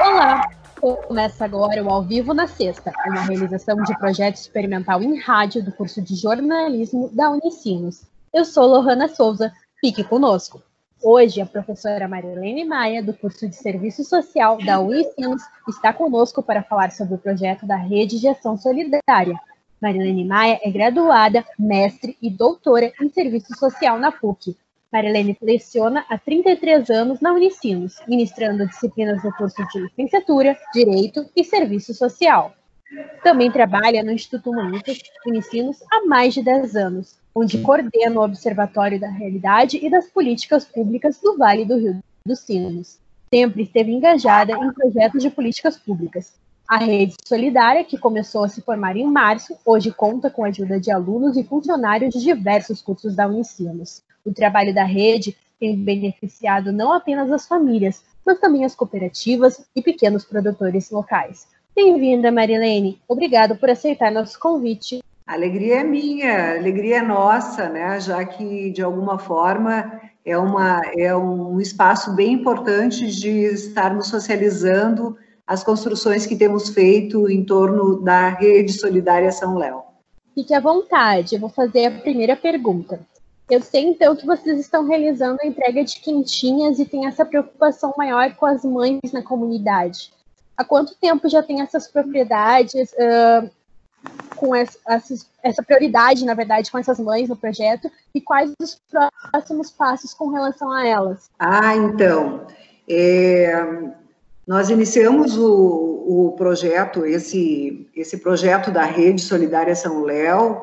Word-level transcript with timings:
Olá! 0.00 0.50
Começa 0.80 1.44
agora 1.44 1.82
o 1.82 1.90
Ao 1.90 2.02
Vivo 2.02 2.32
na 2.32 2.46
Sexta, 2.46 2.92
uma 3.06 3.22
realização 3.22 3.76
de 3.82 3.98
projeto 3.98 4.36
experimental 4.36 5.02
em 5.02 5.18
rádio 5.18 5.64
do 5.64 5.72
curso 5.72 6.00
de 6.00 6.14
jornalismo 6.14 7.10
da 7.12 7.30
Unicinos. 7.30 8.02
Eu 8.32 8.44
sou 8.44 8.66
Lohana 8.66 9.08
Souza, 9.08 9.52
fique 9.80 10.04
conosco. 10.04 10.62
Hoje, 11.02 11.40
a 11.40 11.46
professora 11.46 12.08
Marilene 12.08 12.64
Maia, 12.64 13.02
do 13.02 13.14
curso 13.14 13.48
de 13.48 13.54
Serviço 13.54 14.02
Social 14.02 14.58
da 14.58 14.80
Unicinos, 14.80 15.42
está 15.68 15.92
conosco 15.92 16.42
para 16.42 16.62
falar 16.62 16.90
sobre 16.90 17.14
o 17.14 17.18
projeto 17.18 17.66
da 17.66 17.76
Rede 17.76 18.18
de 18.18 18.28
Ação 18.28 18.56
Solidária. 18.56 19.38
Marilene 19.80 20.24
Maia 20.24 20.58
é 20.62 20.70
graduada, 20.70 21.44
mestre 21.58 22.16
e 22.20 22.28
doutora 22.28 22.92
em 23.00 23.08
Serviço 23.10 23.56
Social 23.56 23.98
na 23.98 24.10
PUC. 24.10 24.56
Marilene 24.92 25.36
leciona 25.42 26.04
há 26.08 26.16
33 26.18 26.88
anos 26.90 27.20
na 27.20 27.32
Unicinos, 27.32 27.96
ministrando 28.08 28.66
disciplinas 28.66 29.22
do 29.22 29.32
curso 29.32 29.62
de 29.72 29.80
Licenciatura, 29.80 30.56
Direito 30.72 31.26
e 31.36 31.44
Serviço 31.44 31.92
Social. 31.92 32.54
Também 33.22 33.50
trabalha 33.50 34.02
no 34.02 34.12
Instituto 34.12 34.50
Humanitas 34.50 34.98
Unicinos 35.26 35.82
há 35.92 36.06
mais 36.06 36.32
de 36.32 36.42
10 36.42 36.74
anos 36.76 37.18
onde 37.38 37.58
coordena 37.58 38.20
o 38.20 38.24
Observatório 38.24 38.98
da 38.98 39.08
Realidade 39.08 39.78
e 39.80 39.88
das 39.88 40.08
Políticas 40.08 40.64
Públicas 40.64 41.20
do 41.22 41.36
Vale 41.36 41.64
do 41.64 41.78
Rio 41.78 42.02
dos 42.26 42.40
Sinos. 42.40 42.98
Sempre 43.32 43.62
esteve 43.62 43.92
engajada 43.92 44.52
em 44.52 44.72
projetos 44.72 45.22
de 45.22 45.30
políticas 45.30 45.76
públicas. 45.76 46.34
A 46.66 46.78
Rede 46.78 47.14
Solidária, 47.24 47.84
que 47.84 47.96
começou 47.96 48.44
a 48.44 48.48
se 48.48 48.60
formar 48.60 48.96
em 48.96 49.06
março, 49.06 49.56
hoje 49.64 49.92
conta 49.92 50.28
com 50.28 50.44
a 50.44 50.48
ajuda 50.48 50.80
de 50.80 50.90
alunos 50.90 51.36
e 51.36 51.44
funcionários 51.44 52.12
de 52.12 52.20
diversos 52.20 52.82
cursos 52.82 53.14
da 53.14 53.26
Unicinos. 53.26 54.02
O 54.28 54.34
trabalho 54.34 54.74
da 54.74 54.84
rede 54.84 55.34
tem 55.58 55.74
beneficiado 55.74 56.70
não 56.70 56.92
apenas 56.92 57.32
as 57.32 57.48
famílias, 57.48 58.04
mas 58.26 58.38
também 58.38 58.62
as 58.62 58.74
cooperativas 58.74 59.64
e 59.74 59.80
pequenos 59.80 60.22
produtores 60.22 60.90
locais. 60.90 61.48
Bem-vinda, 61.74 62.30
Marilene. 62.30 63.00
Obrigado 63.08 63.56
por 63.56 63.70
aceitar 63.70 64.12
nosso 64.12 64.38
convite 64.38 65.00
a 65.26 65.34
alegria 65.34 65.80
é 65.80 65.84
minha, 65.84 66.56
alegria 66.56 67.00
é 67.00 67.02
nossa, 67.02 67.68
né? 67.68 68.00
Já 68.00 68.24
que 68.24 68.70
de 68.70 68.82
alguma 68.82 69.18
forma 69.18 70.00
é, 70.24 70.38
uma, 70.38 70.80
é 70.96 71.14
um 71.14 71.60
espaço 71.60 72.14
bem 72.14 72.32
importante 72.32 73.06
de 73.06 73.28
estarmos 73.28 74.08
socializando 74.08 75.18
as 75.46 75.62
construções 75.62 76.24
que 76.24 76.34
temos 76.34 76.70
feito 76.70 77.28
em 77.28 77.44
torno 77.44 78.00
da 78.00 78.30
rede 78.30 78.72
solidária 78.72 79.30
São 79.30 79.58
Léo. 79.58 79.82
Fique 80.34 80.54
à 80.54 80.60
vontade, 80.60 81.34
eu 81.34 81.40
vou 81.40 81.50
fazer 81.50 81.84
a 81.84 81.90
primeira 81.90 82.34
pergunta. 82.34 82.98
Eu 83.50 83.62
sei 83.62 83.84
então 83.84 84.14
que 84.14 84.26
vocês 84.26 84.60
estão 84.60 84.86
realizando 84.86 85.38
a 85.42 85.46
entrega 85.46 85.82
de 85.82 86.00
quentinhas 86.00 86.78
e 86.78 86.84
tem 86.84 87.06
essa 87.06 87.24
preocupação 87.24 87.94
maior 87.96 88.34
com 88.34 88.46
as 88.46 88.62
mães 88.64 89.12
na 89.12 89.22
comunidade. 89.22 90.12
Há 90.56 90.64
quanto 90.64 90.94
tempo 90.96 91.28
já 91.28 91.42
tem 91.42 91.62
essas 91.62 91.88
propriedades? 91.88 92.92
Uh, 92.92 93.50
com 94.36 94.54
essa, 94.54 94.78
essa 95.42 95.62
prioridade, 95.62 96.24
na 96.24 96.34
verdade, 96.34 96.70
com 96.70 96.78
essas 96.78 96.98
mães 97.00 97.28
no 97.28 97.36
projeto 97.36 97.90
e 98.14 98.20
quais 98.20 98.52
os 98.60 98.80
próximos 99.32 99.70
passos 99.70 100.14
com 100.14 100.28
relação 100.28 100.70
a 100.70 100.86
elas? 100.86 101.28
Ah, 101.38 101.74
então, 101.74 102.46
é, 102.88 103.52
nós 104.46 104.70
iniciamos 104.70 105.36
o, 105.36 106.28
o 106.28 106.34
projeto, 106.36 107.04
esse, 107.04 107.88
esse 107.94 108.18
projeto 108.18 108.70
da 108.70 108.84
Rede 108.84 109.20
Solidária 109.20 109.74
São 109.74 110.02
Léo, 110.02 110.62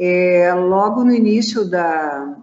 é, 0.00 0.52
logo 0.54 1.04
no 1.04 1.12
início 1.12 1.64
da, 1.64 2.36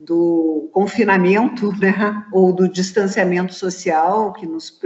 do 0.00 0.70
confinamento, 0.72 1.70
né, 1.78 2.24
ou 2.32 2.52
do 2.52 2.68
distanciamento 2.68 3.52
social, 3.54 4.32
que 4.32 4.46
nos, 4.46 4.80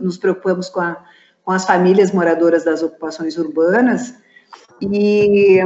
nos 0.00 0.18
preocupamos 0.18 0.68
com 0.68 0.80
a 0.80 1.04
com 1.44 1.52
as 1.52 1.64
famílias 1.64 2.10
moradoras 2.10 2.64
das 2.64 2.82
ocupações 2.82 3.36
urbanas, 3.36 4.14
e 4.80 5.58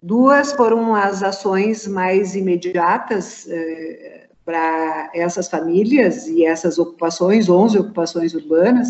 duas 0.00 0.52
foram 0.52 0.94
as 0.94 1.22
ações 1.22 1.86
mais 1.86 2.36
imediatas 2.36 3.46
eh, 3.48 4.28
para 4.44 5.10
essas 5.12 5.48
famílias 5.48 6.28
e 6.28 6.44
essas 6.46 6.78
ocupações, 6.78 7.48
11 7.48 7.78
ocupações 7.78 8.34
urbanas, 8.34 8.88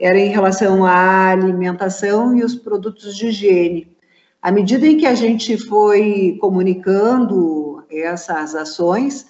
era 0.00 0.18
em 0.18 0.30
relação 0.30 0.84
à 0.84 1.28
alimentação 1.28 2.36
e 2.36 2.42
os 2.42 2.56
produtos 2.56 3.16
de 3.16 3.28
higiene. 3.28 3.96
À 4.40 4.52
medida 4.52 4.86
em 4.86 4.96
que 4.96 5.06
a 5.06 5.14
gente 5.14 5.58
foi 5.58 6.38
comunicando 6.40 7.84
essas 7.90 8.54
ações, 8.54 9.26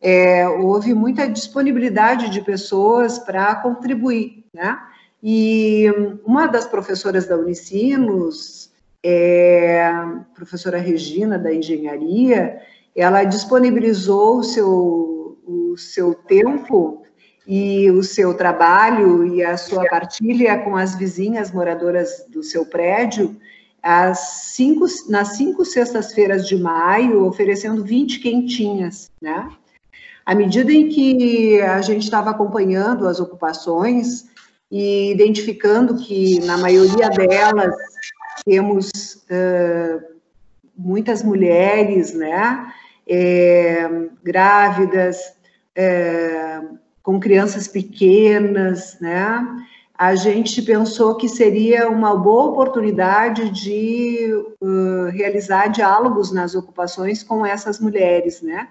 é, 0.00 0.48
houve 0.48 0.94
muita 0.94 1.28
disponibilidade 1.28 2.30
de 2.30 2.40
pessoas 2.40 3.18
para 3.18 3.54
contribuir, 3.56 4.44
né? 4.52 4.78
E 5.22 5.86
uma 6.24 6.46
das 6.46 6.66
professoras 6.66 7.26
da 7.26 7.36
Unicinos, 7.36 8.72
é, 9.04 9.92
professora 10.34 10.78
Regina, 10.78 11.38
da 11.38 11.54
Engenharia, 11.54 12.60
ela 12.94 13.24
disponibilizou 13.24 14.38
o 14.38 14.42
seu, 14.44 15.38
o 15.46 15.76
seu 15.76 16.14
tempo 16.14 17.02
e 17.46 17.90
o 17.90 18.02
seu 18.02 18.34
trabalho 18.34 19.24
e 19.26 19.42
a 19.42 19.56
sua 19.56 19.84
partilha 19.88 20.58
com 20.58 20.76
as 20.76 20.94
vizinhas 20.94 21.50
moradoras 21.52 22.24
do 22.28 22.42
seu 22.42 22.66
prédio 22.66 23.36
às 23.82 24.18
cinco, 24.54 24.86
nas 25.08 25.36
cinco 25.36 25.64
sextas-feiras 25.64 26.46
de 26.46 26.56
maio, 26.56 27.26
oferecendo 27.26 27.84
20 27.84 28.20
quentinhas, 28.20 29.10
né? 29.20 29.48
À 30.24 30.34
medida 30.34 30.72
em 30.72 30.88
que 30.88 31.60
a 31.60 31.80
gente 31.82 32.04
estava 32.04 32.30
acompanhando 32.30 33.08
as 33.08 33.18
ocupações, 33.18 34.30
e 34.72 35.12
identificando 35.12 35.98
que 35.98 36.40
na 36.46 36.56
maioria 36.56 37.10
delas 37.10 37.74
temos 38.42 38.88
uh, 39.28 40.02
muitas 40.74 41.22
mulheres, 41.22 42.14
né, 42.14 42.72
é, 43.06 43.86
grávidas, 44.24 45.18
é, 45.76 46.62
com 47.02 47.20
crianças 47.20 47.68
pequenas, 47.68 48.96
né, 48.98 49.46
a 49.96 50.14
gente 50.14 50.62
pensou 50.62 51.16
que 51.16 51.28
seria 51.28 51.88
uma 51.88 52.16
boa 52.16 52.44
oportunidade 52.44 53.50
de 53.50 54.32
uh, 54.60 55.10
realizar 55.12 55.68
diálogos 55.68 56.32
nas 56.32 56.54
ocupações 56.54 57.22
com 57.22 57.44
essas 57.44 57.78
mulheres, 57.78 58.40
né, 58.42 58.68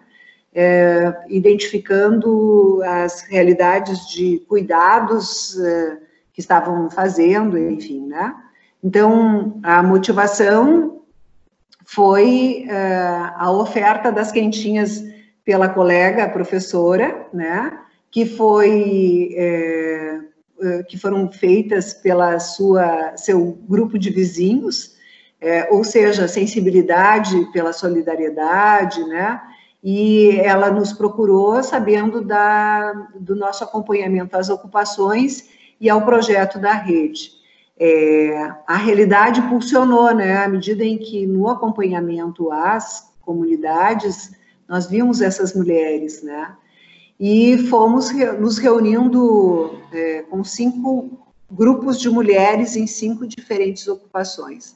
é, 0.54 1.14
identificando 1.30 2.82
as 2.84 3.22
realidades 3.22 4.10
de 4.10 4.40
cuidados 4.50 5.58
é, 5.58 5.98
que 6.34 6.42
estavam 6.42 6.90
fazendo, 6.90 7.58
enfim, 7.58 8.08
né? 8.08 8.36
Então, 8.84 9.60
a 9.64 9.82
motivação 9.82 11.04
foi 11.86 12.66
é, 12.68 13.32
a 13.36 13.52
oferta 13.52 14.12
das 14.12 14.32
quentinhas 14.32 15.04
pela 15.46 15.70
colega 15.70 16.28
professora, 16.28 17.28
né? 17.34 17.80
Que 18.10 18.26
foi 18.26 19.34
é, 20.62 20.84
que 20.84 20.98
foram 20.98 21.32
feitas 21.32 21.94
pela 21.94 22.40
sua 22.40 23.16
seu 23.18 23.58
grupo 23.68 23.98
de 23.98 24.10
vizinhos, 24.10 24.96
é, 25.40 25.68
ou 25.72 25.84
seja, 25.84 26.28
sensibilidade 26.28 27.52
pela 27.52 27.74
solidariedade, 27.74 29.04
né? 29.06 29.42
e 29.84 30.40
ela 30.40 30.70
nos 30.70 30.94
procurou 30.94 31.64
sabendo 31.64 32.22
da, 32.22 32.94
do 33.20 33.36
nosso 33.36 33.64
acompanhamento 33.64 34.38
às 34.38 34.50
ocupações 34.50 35.50
e 35.80 35.90
ao 35.90 36.04
projeto 36.04 36.60
da 36.60 36.74
rede. 36.74 37.32
É, 37.80 38.52
a 38.68 38.76
realidade 38.76 39.42
pulsionou, 39.44 40.14
né, 40.14 40.44
à 40.44 40.48
medida 40.48 40.84
em 40.84 41.00
que 41.00 41.26
no 41.26 41.50
acompanhamento 41.50 42.52
às 42.52 43.12
comunidades, 43.22 44.36
nós 44.68 44.86
vimos 44.86 45.20
essas 45.20 45.56
mulheres, 45.56 46.22
né, 46.22 46.56
e 47.22 47.56
fomos 47.70 48.12
nos 48.40 48.58
reunindo 48.58 49.80
é, 49.94 50.24
com 50.24 50.44
cinco 50.44 51.20
grupos 51.52 52.00
de 52.00 52.10
mulheres 52.10 52.76
em 52.76 52.88
cinco 52.88 53.28
diferentes 53.28 53.88
ocupações. 53.88 54.76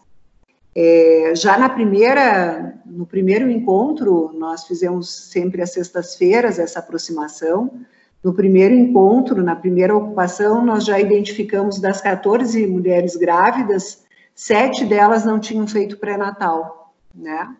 É, 0.75 1.33
já 1.35 1.57
na 1.57 1.67
primeira, 1.67 2.75
no 2.85 3.03
primeiro 3.03 3.49
encontro, 3.49 4.31
nós 4.37 4.65
fizemos 4.67 5.09
sempre 5.31 5.59
às 5.63 5.73
sextas-feiras 5.73 6.59
essa 6.59 6.77
aproximação. 6.77 7.79
No 8.23 8.31
primeiro 8.31 8.75
encontro, 8.75 9.41
na 9.41 9.55
primeira 9.55 9.95
ocupação, 9.95 10.63
nós 10.63 10.85
já 10.85 10.99
identificamos 10.99 11.79
das 11.79 11.99
14 11.99 12.67
mulheres 12.67 13.15
grávidas, 13.15 14.03
sete 14.35 14.85
delas 14.85 15.25
não 15.25 15.39
tinham 15.39 15.65
feito 15.65 15.97
pré-natal, 15.97 16.93
né? 17.13 17.55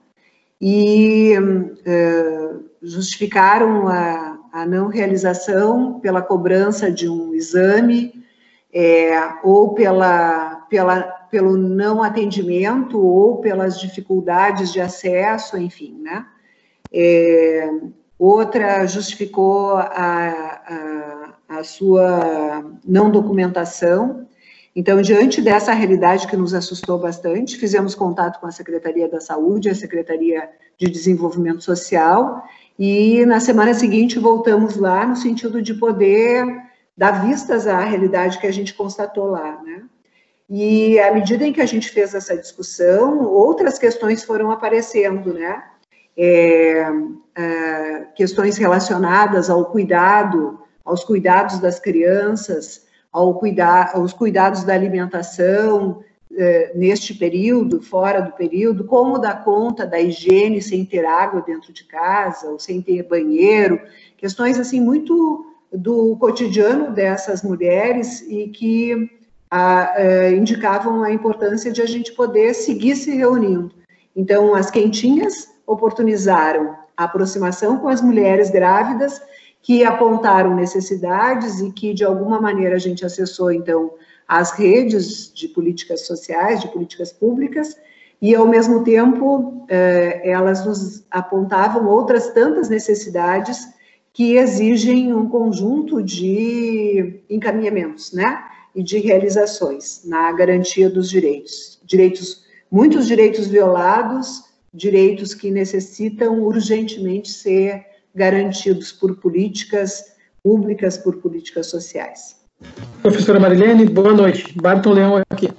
E 0.62 1.34
uh, 1.40 2.66
justificaram 2.82 3.88
a, 3.88 4.35
a, 4.56 4.66
não 4.66 4.88
realização 4.88 6.00
pela 6.00 6.22
cobrança 6.22 6.92
de 6.92 7.10
um 7.10 7.34
exame 7.34 8.24
é, 8.74 9.18
ou 9.44 9.74
pela, 9.74 10.66
pela 10.70 11.16
pelo 11.30 11.58
não 11.58 12.02
atendimento 12.02 12.98
ou 12.98 13.42
pelas 13.42 13.78
dificuldades 13.78 14.72
de 14.72 14.80
acesso, 14.80 15.58
enfim, 15.58 16.00
né? 16.02 16.26
É, 16.94 17.70
outra 18.18 18.86
justificou 18.86 19.76
a, 19.76 21.34
a, 21.50 21.58
a 21.58 21.64
sua 21.66 22.64
não 22.88 23.12
documentação. 23.12 24.26
Então, 24.74 25.02
diante 25.02 25.42
dessa 25.42 25.74
realidade 25.74 26.26
que 26.26 26.38
nos 26.38 26.54
assustou 26.54 26.98
bastante, 26.98 27.58
fizemos 27.58 27.96
contato 27.96 28.40
com 28.40 28.48
a 28.48 28.52
Secretaria 28.52 29.10
da 29.10 29.20
Saúde, 29.20 29.70
a 29.70 29.76
Secretaria 29.76 30.50
de 30.78 30.90
Desenvolvimento 30.90 31.62
Social, 31.62 32.44
e 32.78 33.26
na 33.26 33.40
semana 33.40 33.74
seguinte 33.74 34.20
voltamos 34.20 34.76
lá 34.76 35.06
no 35.06 35.16
sentido 35.16 35.62
de 35.62 35.74
poder 35.74 36.46
dar 36.98 37.26
vistas 37.26 37.68
à 37.68 37.80
realidade 37.80 38.38
que 38.40 38.48
a 38.48 38.52
gente 38.52 38.74
constatou 38.74 39.28
lá, 39.28 39.62
né? 39.64 39.84
E 40.50 41.00
à 41.00 41.12
medida 41.12 41.46
em 41.46 41.54
que 41.54 41.62
a 41.62 41.66
gente 41.66 41.90
fez 41.90 42.14
essa 42.14 42.38
discussão, 42.38 43.24
outras 43.24 43.80
questões 43.80 44.24
foram 44.24 44.52
aparecendo, 44.52 45.34
né? 45.34 45.64
É, 46.18 46.88
é, 47.36 48.08
questões 48.16 48.58
relacionadas 48.58 49.50
ao 49.50 49.66
cuidado, 49.66 50.60
aos 50.84 51.04
cuidados 51.04 51.60
das 51.60 51.80
crianças, 51.80 52.86
ao 53.12 53.34
cuidar, 53.36 53.92
aos 53.96 54.14
cuidados 54.14 54.64
da 54.64 54.74
alimentação 54.74 56.04
é, 56.38 56.72
neste 56.76 57.14
período, 57.14 57.82
fora 57.82 58.22
do 58.22 58.32
período, 58.34 58.84
como 58.84 59.18
dar 59.18 59.44
conta 59.44 59.86
da 59.86 60.00
higiene 60.00 60.62
sem 60.62 60.86
ter 60.86 61.06
água 61.06 61.42
dentro 61.42 61.72
de 61.72 61.84
casa, 61.86 62.50
ou 62.50 62.60
sem 62.60 62.82
ter 62.82 63.04
banheiro, 63.04 63.80
questões 64.18 64.60
assim 64.60 64.82
muito 64.82 65.46
do 65.72 66.16
cotidiano 66.18 66.92
dessas 66.92 67.44
mulheres 67.44 68.22
e 68.22 68.48
que 68.48 69.10
a, 69.50 69.92
a, 69.94 70.32
indicavam 70.32 71.04
a 71.04 71.12
importância 71.12 71.72
de 71.72 71.82
a 71.82 71.86
gente 71.86 72.14
poder 72.14 72.54
seguir 72.54 72.96
se 72.96 73.12
reunindo. 73.16 73.72
Então, 74.16 74.56
as 74.56 74.72
quentinhas 74.72 75.50
oportunizaram 75.66 76.76
a 76.96 77.04
aproximação 77.04 77.78
com 77.78 77.90
as 77.90 78.02
mulheres 78.02 78.50
grávidas 78.50 79.22
que 79.62 79.84
apontaram 79.84 80.56
necessidades 80.56 81.60
e 81.60 81.72
que, 81.72 81.94
de 81.94 82.04
alguma 82.04 82.40
maneira, 82.40 82.76
a 82.76 82.80
gente 82.80 83.06
acessou, 83.06 83.52
então, 83.52 83.92
as 84.28 84.52
redes 84.52 85.32
de 85.34 85.48
políticas 85.48 86.06
sociais, 86.06 86.62
de 86.62 86.68
políticas 86.68 87.12
públicas, 87.12 87.76
e, 88.22 88.34
ao 88.34 88.48
mesmo 88.48 88.84
tempo, 88.84 89.66
eh, 89.70 90.22
elas 90.24 90.66
nos 90.66 91.06
apontavam 91.12 91.86
outras 91.88 92.32
tantas 92.32 92.70
necessidades 92.70 93.68
que 94.14 94.38
exigem 94.38 95.14
um 95.14 95.30
conjunto 95.30 96.02
de 96.02 97.22
encaminhamentos, 97.30 98.14
né? 98.14 98.42
E 98.74 98.82
de 98.82 98.98
realizações 99.00 100.02
na 100.06 100.32
garantia 100.32 100.90
dos 100.90 101.10
direitos. 101.10 101.82
Direitos, 101.84 102.46
muitos 102.72 103.08
direitos 103.08 103.48
violados, 103.48 104.46
direitos 104.74 105.34
que 105.34 105.52
necessitam 105.52 106.42
urgentemente 106.42 107.30
ser 107.30 107.86
garantidos 108.14 108.92
por 108.92 109.18
políticas 109.18 110.16
públicas, 110.42 110.98
por 110.98 111.18
políticas 111.18 111.68
sociais. 111.68 112.35
Professora 113.02 113.40
Marilene, 113.40 113.86
boa 113.86 114.14
noite. 114.14 114.58
Barton 114.60 114.94
Leão 114.94 115.22
aqui. 115.30 115.50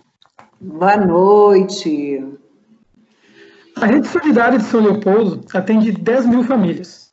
Boa 0.61 0.97
noite. 0.97 2.25
A 3.77 3.87
Rede 3.87 4.09
Solidária 4.09 4.59
de 4.59 4.65
São 4.65 4.81
Leopoldo 4.81 5.45
atende 5.53 5.93
10 5.93 6.27
mil 6.27 6.43
famílias 6.43 7.07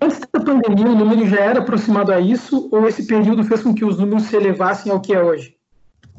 Antes 0.00 0.20
da 0.32 0.40
pandemia, 0.40 0.88
o 0.88 0.94
número 0.94 1.26
já 1.26 1.40
era 1.40 1.60
aproximado 1.60 2.12
a 2.12 2.20
isso, 2.20 2.68
ou 2.70 2.86
esse 2.86 3.06
período 3.06 3.44
fez 3.44 3.62
com 3.62 3.74
que 3.74 3.84
os 3.84 3.98
números 3.98 4.24
se 4.24 4.36
elevassem 4.36 4.92
ao 4.92 5.00
que 5.00 5.14
é 5.14 5.22
hoje? 5.22 5.56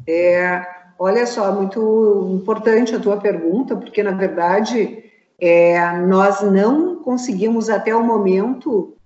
É, 0.06 0.66
olha 0.98 1.24
só, 1.26 1.52
muito 1.52 2.40
importante 2.42 2.94
a 2.94 3.00
tua 3.00 3.18
pergunta, 3.18 3.76
porque, 3.76 4.02
na 4.02 4.10
verdade, 4.10 5.04
é, 5.40 5.92
nós 6.06 6.42
não 6.42 6.96
conseguimos 6.96 7.70
até 7.70 7.94
o 7.94 8.02
momento 8.02 8.96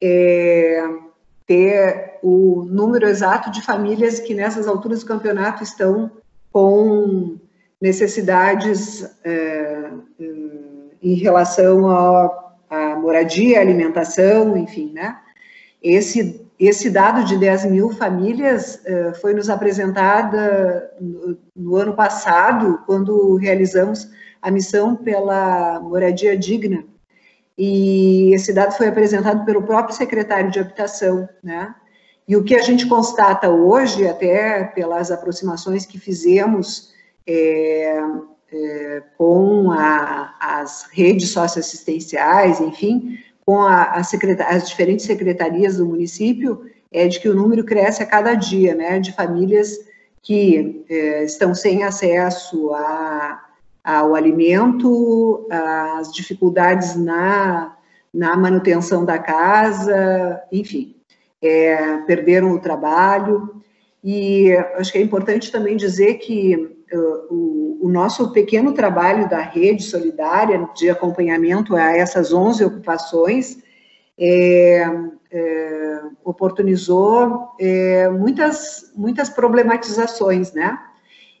é, 0.00 0.84
ter 1.44 2.09
o 2.22 2.64
número 2.68 3.08
exato 3.08 3.50
de 3.50 3.62
famílias 3.62 4.20
que 4.20 4.34
nessas 4.34 4.66
alturas 4.66 5.00
do 5.00 5.06
campeonato 5.06 5.62
estão 5.62 6.10
com 6.52 7.38
necessidades 7.80 9.08
é, 9.24 9.90
em 11.02 11.14
relação 11.14 11.88
a 12.70 12.96
moradia, 12.96 13.60
alimentação, 13.60 14.56
enfim, 14.56 14.92
né? 14.92 15.18
Esse, 15.82 16.46
esse 16.58 16.90
dado 16.90 17.24
de 17.24 17.36
10 17.36 17.64
mil 17.66 17.90
famílias 17.90 18.76
uh, 18.76 19.14
foi 19.20 19.34
nos 19.34 19.48
apresentada 19.48 20.92
no, 21.00 21.38
no, 21.56 21.76
ano 21.76 21.94
passado, 21.94 22.82
quando 22.86 23.36
realizamos 23.36 24.10
a 24.42 24.50
missão 24.50 24.94
pela 24.94 25.80
moradia 25.80 26.36
digna. 26.36 26.84
E 27.56 28.32
esse 28.34 28.52
dado 28.52 28.72
foi 28.72 28.88
apresentado 28.88 29.44
pelo 29.44 29.62
próprio 29.62 29.96
secretário 29.96 30.50
de 30.50 30.60
Habitação, 30.60 31.28
né? 31.42 31.74
E 32.30 32.36
o 32.36 32.44
que 32.44 32.54
a 32.54 32.62
gente 32.62 32.86
constata 32.86 33.50
hoje, 33.50 34.06
até 34.06 34.62
pelas 34.62 35.10
aproximações 35.10 35.84
que 35.84 35.98
fizemos 35.98 36.92
é, 37.26 38.00
é, 38.52 39.02
com 39.18 39.72
a, 39.72 40.32
as 40.40 40.86
redes 40.92 41.30
socioassistenciais, 41.30 42.60
enfim, 42.60 43.18
com 43.44 43.58
a, 43.58 43.82
a 43.82 43.98
as 43.98 44.68
diferentes 44.68 45.06
secretarias 45.06 45.78
do 45.78 45.86
município, 45.86 46.70
é 46.92 47.08
de 47.08 47.18
que 47.18 47.28
o 47.28 47.34
número 47.34 47.64
cresce 47.64 48.00
a 48.00 48.06
cada 48.06 48.34
dia, 48.34 48.76
né, 48.76 49.00
de 49.00 49.10
famílias 49.10 49.76
que 50.22 50.84
é, 50.88 51.24
estão 51.24 51.52
sem 51.52 51.82
acesso 51.82 52.72
a, 52.72 53.44
ao 53.82 54.14
alimento, 54.14 55.48
as 55.50 56.12
dificuldades 56.12 56.94
na, 56.94 57.76
na 58.14 58.36
manutenção 58.36 59.04
da 59.04 59.18
casa, 59.18 60.40
enfim, 60.52 60.94
é, 61.42 61.98
perderam 61.98 62.52
o 62.52 62.60
trabalho. 62.60 63.62
E 64.02 64.52
acho 64.76 64.92
que 64.92 64.98
é 64.98 65.02
importante 65.02 65.52
também 65.52 65.76
dizer 65.76 66.14
que 66.14 66.76
o, 67.30 67.86
o, 67.86 67.88
nosso 67.88 68.32
pequeno 68.32 68.72
trabalho 68.72 69.28
da 69.28 69.40
rede 69.40 69.82
solidária 69.82 70.68
de 70.74 70.90
acompanhamento 70.90 71.76
a 71.76 71.96
essas 71.96 72.32
11 72.32 72.64
ocupações 72.64 73.58
é, 74.18 74.86
é, 75.30 76.00
oportunizou 76.24 77.50
é, 77.58 78.08
muitas, 78.08 78.92
muitas 78.94 79.28
problematizações, 79.30 80.52
né? 80.52 80.78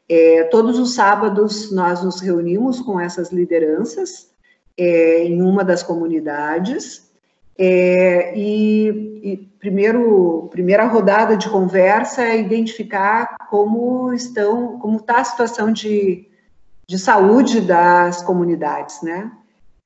É, 0.08 0.44
todos 0.44 0.78
os 0.78 0.94
sábados 0.94 1.70
nós 1.70 2.02
nos 2.02 2.20
reunimos 2.20 2.80
com 2.80 2.98
essas 2.98 3.30
lideranças 3.30 4.28
é, 4.76 5.24
em 5.24 5.40
uma 5.40 5.62
das 5.62 5.84
comunidades 5.84 7.09
é, 7.62 8.32
e, 8.34 8.88
e, 9.22 9.36
primeiro, 9.58 10.48
primeira 10.50 10.86
rodada 10.86 11.36
de 11.36 11.50
conversa 11.50 12.22
é 12.22 12.40
identificar 12.40 13.36
como 13.50 14.14
estão, 14.14 14.78
como 14.78 14.96
está 14.96 15.20
a 15.20 15.24
situação 15.24 15.70
de, 15.70 16.26
de 16.86 16.98
saúde 16.98 17.60
das 17.60 18.22
comunidades, 18.22 19.02
né? 19.02 19.30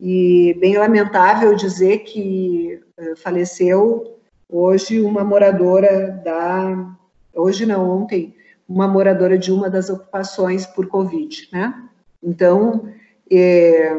E 0.00 0.56
bem 0.60 0.78
lamentável 0.78 1.56
dizer 1.56 2.04
que 2.04 2.80
uh, 2.96 3.16
faleceu 3.16 4.20
hoje 4.48 5.00
uma 5.00 5.24
moradora 5.24 6.22
da, 6.24 6.94
hoje 7.34 7.66
não, 7.66 7.90
ontem, 7.90 8.36
uma 8.68 8.86
moradora 8.86 9.36
de 9.36 9.50
uma 9.50 9.68
das 9.68 9.90
ocupações 9.90 10.64
por 10.64 10.86
Covid, 10.86 11.48
né? 11.52 11.74
Então, 12.22 12.88
é, 13.28 13.92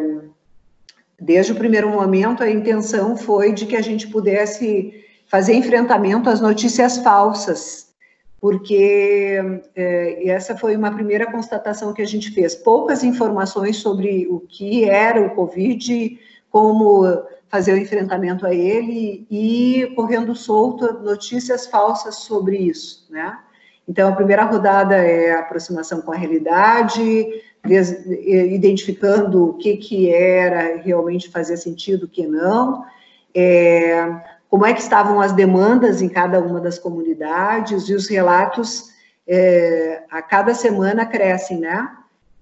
Desde 1.19 1.53
o 1.53 1.55
primeiro 1.55 1.89
momento, 1.89 2.43
a 2.43 2.49
intenção 2.49 3.15
foi 3.15 3.53
de 3.53 3.65
que 3.65 3.75
a 3.75 3.81
gente 3.81 4.07
pudesse 4.07 4.93
fazer 5.27 5.53
enfrentamento 5.53 6.29
às 6.29 6.41
notícias 6.41 6.97
falsas, 6.97 7.93
porque 8.39 9.39
é, 9.75 10.29
essa 10.29 10.55
foi 10.57 10.75
uma 10.75 10.91
primeira 10.91 11.31
constatação 11.31 11.93
que 11.93 12.01
a 12.01 12.05
gente 12.05 12.31
fez. 12.31 12.55
Poucas 12.55 13.03
informações 13.03 13.77
sobre 13.77 14.27
o 14.29 14.41
que 14.41 14.83
era 14.83 15.21
o 15.21 15.33
Covid, 15.33 16.19
como 16.51 17.03
fazer 17.47 17.73
o 17.73 17.77
enfrentamento 17.77 18.45
a 18.45 18.53
ele 18.53 19.25
e 19.31 19.93
correndo 19.95 20.35
solto 20.35 21.01
notícias 21.01 21.65
falsas 21.67 22.15
sobre 22.15 22.57
isso, 22.57 23.07
né? 23.09 23.39
Então, 23.87 24.09
a 24.09 24.15
primeira 24.15 24.43
rodada 24.43 24.95
é 24.95 25.33
aproximação 25.33 26.01
com 26.01 26.11
a 26.11 26.15
realidade, 26.15 27.27
identificando 27.67 29.49
o 29.49 29.53
que, 29.53 29.77
que 29.77 30.09
era 30.09 30.77
realmente 30.77 31.29
fazia 31.29 31.57
sentido, 31.57 32.03
o 32.03 32.07
que 32.07 32.25
não, 32.27 32.85
é, 33.33 34.21
como 34.49 34.65
é 34.65 34.73
que 34.73 34.81
estavam 34.81 35.19
as 35.19 35.33
demandas 35.33 36.01
em 36.01 36.07
cada 36.07 36.39
uma 36.39 36.61
das 36.61 36.79
comunidades, 36.79 37.89
e 37.89 37.93
os 37.93 38.07
relatos 38.07 38.93
é, 39.27 40.03
a 40.09 40.21
cada 40.21 40.53
semana 40.53 41.05
crescem, 41.05 41.59
né? 41.59 41.89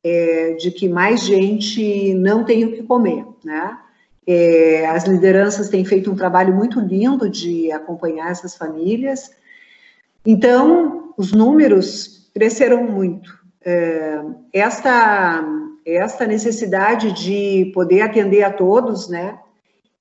É, 0.04 0.54
de 0.60 0.70
que 0.70 0.90
mais 0.90 1.22
gente 1.22 2.14
não 2.16 2.44
tem 2.44 2.66
o 2.66 2.74
que 2.74 2.84
comer, 2.84 3.26
né? 3.44 3.78
As 4.90 5.06
lideranças 5.06 5.70
têm 5.70 5.84
feito 5.84 6.12
um 6.12 6.16
trabalho 6.16 6.54
muito 6.54 6.80
lindo 6.80 7.30
de 7.30 7.72
acompanhar 7.72 8.32
essas 8.32 8.56
famílias. 8.56 9.32
Então, 10.26 11.14
os 11.18 11.34
números 11.34 12.30
cresceram 12.34 12.84
muito. 12.84 13.43
Esta, 14.52 15.44
esta 15.86 16.28
necessidade 16.28 17.12
de 17.14 17.72
poder 17.74 18.02
atender 18.02 18.44
a 18.44 18.52
todos, 18.52 19.08
né, 19.08 19.40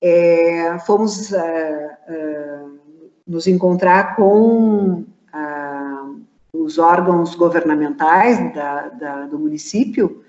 é, 0.03 0.79
fomos 0.81 1.31
uh, 1.31 1.37
uh, 1.37 2.79
nos 3.25 3.47
encontrar 3.47 4.17
com 4.17 5.05
uh, 5.33 6.21
os 6.53 6.77
órgãos 6.77 7.37
governamentais 7.37 8.53
da, 8.53 8.89
da, 8.89 9.27
do 9.27 9.39
município, 9.39 10.25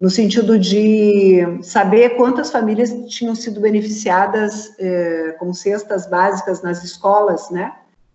no 0.00 0.08
sentido 0.08 0.56
de 0.56 1.40
saber 1.62 2.10
quantas 2.10 2.52
famílias 2.52 2.90
tinham 3.08 3.34
sido 3.34 3.60
beneficiadas 3.60 4.72
eh, 4.78 5.34
com 5.40 5.52
cestas 5.52 6.08
básicas 6.08 6.62
nas 6.62 6.84
escolas, 6.84 7.50
né? 7.50 7.74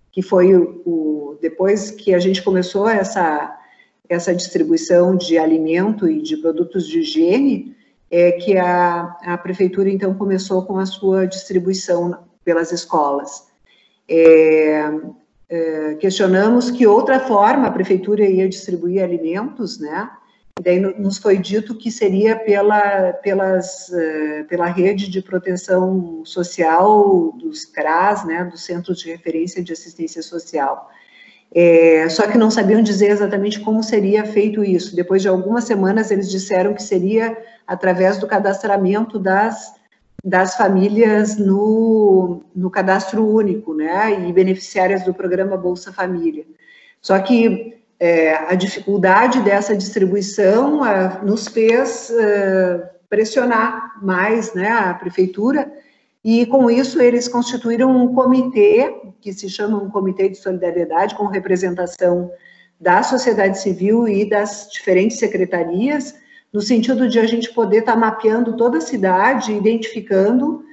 Que 0.10 0.22
foi 0.22 0.56
o, 0.56 0.82
o, 0.86 1.38
depois 1.42 1.92
que 1.92 2.14
a 2.14 2.20
gente 2.20 2.42
começou 2.42 2.88
essa 2.88 3.54
essa 4.10 4.34
distribuição 4.34 5.16
de 5.16 5.38
alimento 5.38 6.08
e 6.08 6.22
de 6.22 6.38
produtos 6.38 6.88
de 6.88 7.00
higiene, 7.00 7.76
é 8.12 8.34
que 8.34 8.58
a, 8.58 9.18
a 9.24 9.38
prefeitura 9.38 9.90
então 9.90 10.14
começou 10.14 10.66
com 10.66 10.78
a 10.78 10.86
sua 10.86 11.26
distribuição 11.26 12.16
pelas 12.44 12.72
escolas. 12.72 13.48
É, 14.08 14.92
é, 15.50 15.96
questionamos 15.96 16.70
que 16.70 16.86
outra 16.86 17.20
forma 17.20 17.68
a 17.68 17.72
prefeitura 17.72 18.24
ia 18.24 18.48
distribuir 18.48 19.04
alimentos, 19.04 19.80
né? 19.80 20.10
E 20.60 20.64
daí 20.64 20.80
nos 20.80 21.18
foi 21.18 21.38
dito 21.38 21.76
que 21.76 21.92
seria 21.92 22.36
pela, 22.36 23.14
pelas, 23.14 23.90
uh, 23.90 24.46
pela 24.48 24.68
rede 24.68 25.10
de 25.10 25.20
proteção 25.20 26.24
social 26.24 27.32
dos 27.32 27.66
CRAS, 27.66 28.24
né, 28.24 28.46
dos 28.46 28.64
Centros 28.64 29.00
de 29.00 29.10
Referência 29.10 29.64
de 29.64 29.74
Assistência 29.74 30.22
Social. 30.22 30.92
É, 31.56 32.10
só 32.10 32.24
que 32.24 32.38
não 32.38 32.50
sabiam 32.50 32.82
dizer 32.82 33.12
exatamente 33.12 33.60
como 33.60 33.84
seria 33.84 34.26
feito 34.26 34.64
isso. 34.64 34.96
Depois 34.96 35.22
de 35.22 35.28
algumas 35.28 35.66
semanas, 35.66 36.10
eles 36.10 36.30
disseram 36.30 36.74
que 36.74 36.82
seria 36.82 37.38
através 37.68 38.18
do 38.18 38.26
cadastramento 38.26 39.20
das, 39.20 39.74
das 40.24 40.56
famílias 40.56 41.38
no, 41.38 42.42
no 42.56 42.72
cadastro 42.72 43.28
único, 43.28 43.76
né, 43.76 44.28
e 44.28 44.34
beneficiárias 44.34 45.04
do 45.04 45.14
programa 45.14 45.56
Bolsa 45.56 45.94
Família. 45.94 46.44
Só 47.00 47.20
que 47.20 47.78
é, 48.00 48.34
a 48.34 48.56
dificuldade 48.56 49.40
dessa 49.42 49.78
distribuição 49.78 50.84
é, 50.84 51.20
nos 51.24 51.48
fez 51.48 52.12
pressionar 53.08 53.94
mais 54.02 54.56
né, 54.56 54.70
a 54.70 54.94
prefeitura 54.96 55.72
e 56.24 56.46
com 56.46 56.70
isso 56.70 57.02
eles 57.02 57.28
constituíram 57.28 57.92
um 57.92 58.14
comitê, 58.14 58.96
que 59.20 59.34
se 59.34 59.50
chama 59.50 59.78
um 59.78 59.90
comitê 59.90 60.30
de 60.30 60.38
solidariedade, 60.38 61.16
com 61.16 61.26
representação 61.26 62.32
da 62.80 63.04
sociedade 63.04 63.60
civil 63.60 64.08
e 64.08 64.30
das 64.30 64.70
diferentes 64.72 65.20
secretarias, 65.20 66.16
no 66.52 66.62
sentido 66.62 67.10
de 67.10 67.20
a 67.20 67.26
gente 67.26 67.52
poder 67.54 67.80
estar 67.80 67.94
tá 67.94 67.98
mapeando 67.98 68.56
toda 68.56 68.78
a 68.78 68.82
cidade, 68.82 69.54
identificando 69.54 70.64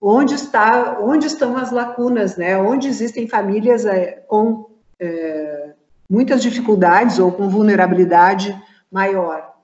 onde, 0.00 0.34
está, 0.34 0.98
onde 1.00 1.26
estão 1.26 1.56
as 1.56 1.70
lacunas, 1.70 2.36
né? 2.36 2.56
onde 2.58 2.88
existem 2.88 3.28
famílias 3.28 3.84
é, 3.84 4.22
com 4.26 4.70
é, 4.98 5.70
muitas 6.08 6.42
dificuldades 6.42 7.18
ou 7.18 7.30
com 7.32 7.48
vulnerabilidade 7.48 8.56
maior. 8.90 9.54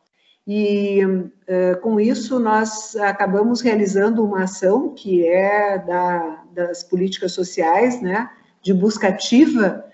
E 0.47 1.01
com 1.83 2.01
isso 2.01 2.39
nós 2.39 2.97
acabamos 2.97 3.61
realizando 3.61 4.25
uma 4.25 4.45
ação 4.45 4.95
que 4.95 5.27
é 5.27 5.79
da, 5.79 6.43
das 6.53 6.83
políticas 6.83 7.33
sociais, 7.33 8.01
né, 8.01 8.31
de 8.63 8.73
busca 8.73 9.09
ativa, 9.09 9.85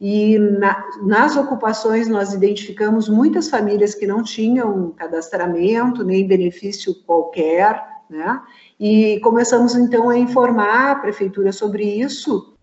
e 0.00 0.38
na, 0.38 0.84
nas 1.02 1.36
ocupações 1.36 2.08
nós 2.08 2.32
identificamos 2.32 3.08
muitas 3.08 3.48
famílias 3.48 3.94
que 3.94 4.06
não 4.06 4.22
tinham 4.22 4.90
cadastramento, 4.92 6.04
nem 6.04 6.26
benefício 6.26 6.94
qualquer, 7.04 7.82
né, 8.08 8.40
e 8.78 9.18
começamos 9.20 9.74
então 9.74 10.08
a 10.08 10.16
informar 10.16 10.90
a 10.92 10.96
prefeitura 10.96 11.52
sobre 11.52 11.84
isso, 11.84 12.54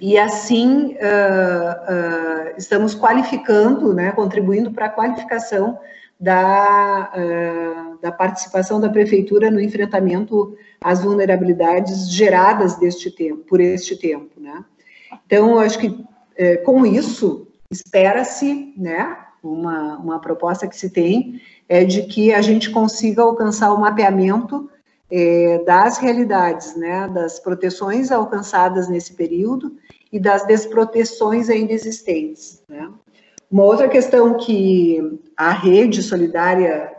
e 0.00 0.16
assim 0.16 0.94
uh, 0.94 0.94
uh, 0.94 2.54
estamos 2.56 2.94
qualificando, 2.94 3.92
né, 3.92 4.12
contribuindo 4.12 4.70
para 4.70 4.86
a 4.86 4.90
qualificação 4.90 5.78
da, 6.18 7.12
uh, 7.14 7.98
da 8.00 8.10
participação 8.10 8.80
da 8.80 8.88
prefeitura 8.88 9.50
no 9.50 9.60
enfrentamento 9.60 10.56
às 10.80 11.02
vulnerabilidades 11.02 12.10
geradas 12.10 12.76
deste 12.76 13.10
tempo, 13.10 13.44
por 13.44 13.60
este 13.60 13.96
tempo, 13.96 14.40
né? 14.40 14.64
Então, 15.26 15.58
acho 15.58 15.78
que 15.78 15.86
uh, 15.86 16.64
com 16.64 16.84
isso 16.84 17.46
espera-se, 17.70 18.74
né, 18.76 19.16
uma, 19.42 19.96
uma 19.98 20.20
proposta 20.20 20.66
que 20.66 20.76
se 20.76 20.90
tem 20.90 21.40
é 21.68 21.84
de 21.84 22.02
que 22.04 22.32
a 22.32 22.40
gente 22.40 22.70
consiga 22.70 23.22
alcançar 23.22 23.72
o 23.72 23.80
mapeamento 23.80 24.70
é, 25.10 25.62
das 25.64 25.98
realidades, 25.98 26.76
né, 26.76 27.08
das 27.08 27.38
proteções 27.38 28.10
alcançadas 28.10 28.88
nesse 28.88 29.14
período 29.14 29.76
e 30.12 30.18
das 30.18 30.46
desproteções 30.46 31.48
ainda 31.48 31.72
existentes, 31.72 32.62
né. 32.68 32.90
Uma 33.50 33.64
outra 33.64 33.88
questão 33.88 34.36
que 34.36 35.20
a 35.36 35.50
rede 35.52 36.02
solidária 36.02 36.92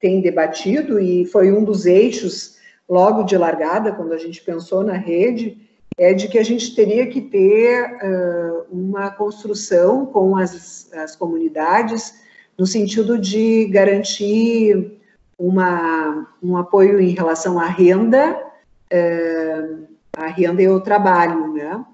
tem 0.00 0.20
debatido, 0.20 1.00
e 1.00 1.24
foi 1.26 1.50
um 1.50 1.64
dos 1.64 1.84
eixos 1.84 2.56
logo 2.88 3.24
de 3.24 3.36
largada, 3.36 3.92
quando 3.92 4.12
a 4.12 4.18
gente 4.18 4.40
pensou 4.42 4.84
na 4.84 4.94
rede, 4.94 5.58
é 5.98 6.14
de 6.14 6.28
que 6.28 6.38
a 6.38 6.44
gente 6.44 6.74
teria 6.76 7.08
que 7.08 7.20
ter 7.20 7.84
uh, 7.84 8.66
uma 8.70 9.10
construção 9.10 10.06
com 10.06 10.36
as, 10.36 10.92
as 10.92 11.16
comunidades, 11.16 12.14
no 12.56 12.66
sentido 12.66 13.18
de 13.18 13.66
garantir 13.66 15.00
uma, 15.36 16.28
um 16.40 16.56
apoio 16.56 17.00
em 17.00 17.10
relação 17.10 17.58
à 17.58 17.66
renda, 17.66 18.40
uh, 18.92 19.86
a 20.16 20.28
renda 20.28 20.62
e 20.62 20.68
o 20.68 20.80
trabalho, 20.80 21.52
né? 21.52 21.84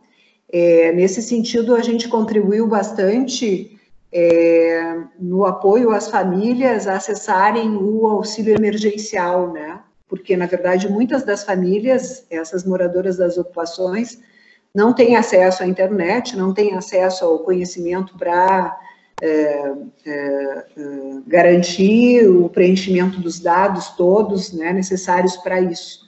É, 0.56 0.92
nesse 0.92 1.20
sentido, 1.20 1.74
a 1.74 1.82
gente 1.82 2.06
contribuiu 2.06 2.64
bastante 2.64 3.76
é, 4.12 4.98
no 5.18 5.44
apoio 5.44 5.90
às 5.90 6.08
famílias 6.08 6.86
a 6.86 6.94
acessarem 6.94 7.76
o 7.76 8.06
auxílio 8.06 8.54
emergencial, 8.54 9.52
né? 9.52 9.80
Porque, 10.08 10.36
na 10.36 10.46
verdade, 10.46 10.88
muitas 10.88 11.24
das 11.24 11.42
famílias, 11.42 12.24
essas 12.30 12.64
moradoras 12.64 13.16
das 13.16 13.36
ocupações, 13.36 14.20
não 14.72 14.92
têm 14.92 15.16
acesso 15.16 15.64
à 15.64 15.66
internet, 15.66 16.36
não 16.36 16.54
têm 16.54 16.76
acesso 16.76 17.24
ao 17.24 17.40
conhecimento 17.40 18.16
para 18.16 18.78
é, 19.20 19.26
é, 19.26 19.72
é, 20.06 20.64
garantir 21.26 22.28
o 22.28 22.48
preenchimento 22.48 23.18
dos 23.20 23.40
dados 23.40 23.88
todos 23.96 24.52
né, 24.52 24.72
necessários 24.72 25.36
para 25.36 25.60
isso. 25.60 26.04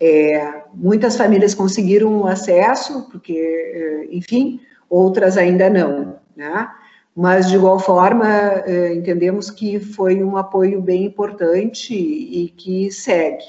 É, 0.00 0.62
muitas 0.74 1.16
famílias 1.16 1.54
conseguiram 1.54 2.26
acesso, 2.26 3.08
porque, 3.10 3.34
é, 3.34 4.08
enfim, 4.14 4.60
outras 4.88 5.36
ainda 5.36 5.68
não, 5.68 6.16
né? 6.34 6.68
Mas, 7.14 7.48
de 7.48 7.56
igual 7.56 7.78
forma, 7.78 8.28
é, 8.28 8.94
entendemos 8.94 9.50
que 9.50 9.78
foi 9.78 10.22
um 10.22 10.36
apoio 10.36 10.80
bem 10.80 11.04
importante 11.04 11.92
e 11.92 12.48
que 12.56 12.90
segue. 12.90 13.44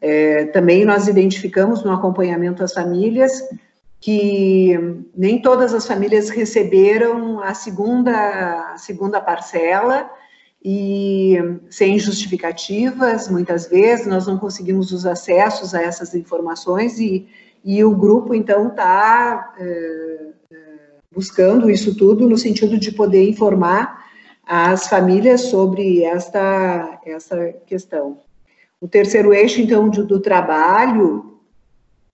É, 0.00 0.46
também 0.46 0.84
nós 0.84 1.08
identificamos 1.08 1.84
no 1.84 1.92
acompanhamento 1.92 2.64
às 2.64 2.72
famílias 2.72 3.42
que 4.02 4.76
nem 5.16 5.40
todas 5.40 5.72
as 5.72 5.86
famílias 5.86 6.28
receberam 6.28 7.38
a 7.38 7.54
segunda, 7.54 8.72
a 8.72 8.76
segunda 8.76 9.20
parcela, 9.20 10.10
e 10.64 11.36
sem 11.68 11.98
justificativas, 11.98 13.28
muitas 13.28 13.66
vezes, 13.66 14.06
nós 14.06 14.26
não 14.26 14.38
conseguimos 14.38 14.92
os 14.92 15.04
acessos 15.04 15.74
a 15.74 15.82
essas 15.82 16.14
informações 16.14 17.00
e, 17.00 17.26
e 17.64 17.82
o 17.82 17.94
grupo, 17.94 18.32
então, 18.32 18.68
está 18.68 19.54
é, 19.58 20.26
é, 20.52 20.56
buscando 21.12 21.68
isso 21.68 21.96
tudo 21.96 22.28
no 22.28 22.38
sentido 22.38 22.78
de 22.78 22.92
poder 22.92 23.28
informar 23.28 24.04
as 24.46 24.86
famílias 24.86 25.42
sobre 25.42 26.04
esta, 26.04 27.00
essa 27.04 27.52
questão. 27.66 28.18
O 28.80 28.86
terceiro 28.86 29.32
eixo, 29.34 29.60
então, 29.60 29.88
do, 29.88 30.06
do 30.06 30.20
trabalho, 30.20 31.38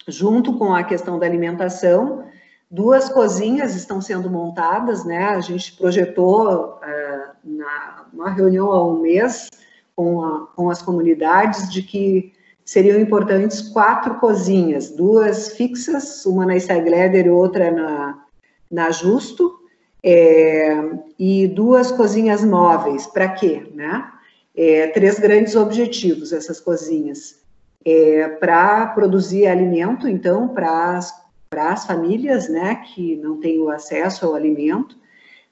junto 0.07 0.57
com 0.57 0.75
a 0.75 0.83
questão 0.83 1.19
da 1.19 1.27
alimentação, 1.27 2.25
Duas 2.71 3.09
cozinhas 3.09 3.75
estão 3.75 3.99
sendo 3.99 4.29
montadas, 4.29 5.03
né? 5.03 5.25
A 5.25 5.41
gente 5.41 5.73
projetou 5.73 6.75
uh, 6.75 7.08
na 7.45 8.07
uma 8.13 8.31
reunião 8.31 8.71
há 8.73 8.87
um 8.87 9.01
mês 9.01 9.49
com, 9.95 10.25
a, 10.25 10.47
com 10.55 10.71
as 10.71 10.81
comunidades 10.83 11.71
de 11.71 11.83
que 11.83 12.33
seriam 12.65 13.01
importantes 13.01 13.63
quatro 13.63 14.17
cozinhas, 14.17 14.91
duas 14.91 15.55
fixas, 15.55 16.27
uma 16.27 16.45
na 16.45 16.61
Steigleder 16.61 17.27
e 17.27 17.31
outra 17.31 17.71
na, 17.71 18.23
na 18.71 18.91
Justo, 18.91 19.59
é, 20.03 20.79
e 21.19 21.47
duas 21.47 21.91
cozinhas 21.91 22.45
móveis. 22.45 23.07
Para 23.07 23.29
quê? 23.29 23.67
Né? 23.75 24.07
É, 24.55 24.89
três 24.89 25.19
grandes 25.19 25.57
objetivos 25.57 26.33
essas 26.33 26.61
cozinhas. 26.61 27.39
É, 27.85 28.29
para 28.29 28.87
produzir 28.89 29.47
alimento, 29.47 30.07
então, 30.07 30.49
para 30.49 30.99
as 30.99 31.87
famílias, 31.87 32.49
né, 32.49 32.75
que 32.75 33.17
não 33.17 33.41
têm 33.41 33.61
o 33.61 33.71
acesso 33.71 34.27
ao 34.27 34.35
alimento. 34.35 34.97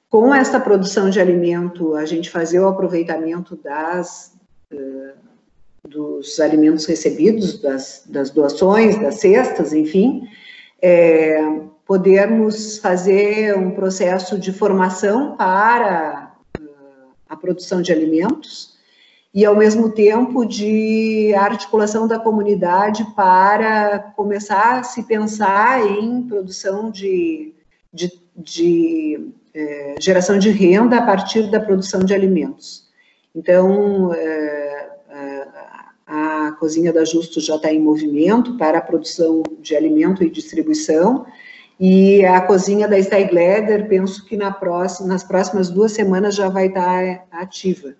Com 0.09 0.33
esta 0.33 0.59
produção 0.59 1.09
de 1.09 1.19
alimento, 1.19 1.95
a 1.95 2.05
gente 2.05 2.29
fazer 2.29 2.59
o 2.59 2.67
aproveitamento 2.67 3.57
das, 3.57 4.33
dos 5.83 6.39
alimentos 6.39 6.85
recebidos, 6.85 7.61
das, 7.61 8.03
das, 8.05 8.29
doações, 8.29 8.97
das 8.97 9.15
cestas, 9.15 9.73
enfim, 9.73 10.27
é, 10.81 11.41
podermos 11.85 12.77
fazer 12.77 13.57
um 13.57 13.71
processo 13.71 14.37
de 14.37 14.51
formação 14.51 15.35
para 15.35 16.35
uh, 16.59 17.09
a 17.27 17.35
produção 17.35 17.81
de 17.81 17.91
alimentos 17.91 18.77
e, 19.33 19.45
ao 19.45 19.55
mesmo 19.55 19.89
tempo, 19.89 20.45
de 20.45 21.33
articulação 21.35 22.07
da 22.07 22.19
comunidade 22.19 23.05
para 23.15 23.99
começar 24.15 24.79
a 24.79 24.83
se 24.83 25.03
pensar 25.03 25.85
em 25.85 26.23
produção 26.23 26.91
de, 26.91 27.53
de, 27.93 28.11
de 28.35 29.31
é, 29.57 29.95
geração 29.99 30.37
de 30.37 30.49
renda 30.51 30.97
a 30.97 31.01
partir 31.01 31.49
da 31.49 31.59
produção 31.59 32.01
de 32.01 32.13
alimentos. 32.13 32.87
Então, 33.35 34.13
é, 34.13 34.89
a, 36.05 36.47
a 36.47 36.51
Cozinha 36.53 36.93
da 36.93 37.03
Justo 37.03 37.41
já 37.41 37.55
está 37.55 37.71
em 37.71 37.81
movimento 37.81 38.55
para 38.57 38.77
a 38.77 38.81
produção 38.81 39.41
de 39.59 39.75
alimento 39.75 40.23
e 40.23 40.29
distribuição, 40.29 41.25
e 41.79 42.25
a 42.25 42.41
cozinha 42.41 42.87
da 42.87 43.01
Steigleder, 43.01 43.87
penso 43.87 44.25
que 44.25 44.35
na 44.35 44.51
próxima, 44.51 45.09
nas 45.09 45.23
próximas 45.23 45.69
duas 45.69 45.91
semanas 45.91 46.33
já 46.33 46.49
vai 46.49 46.67
estar 46.67 47.27
ativa 47.31 47.93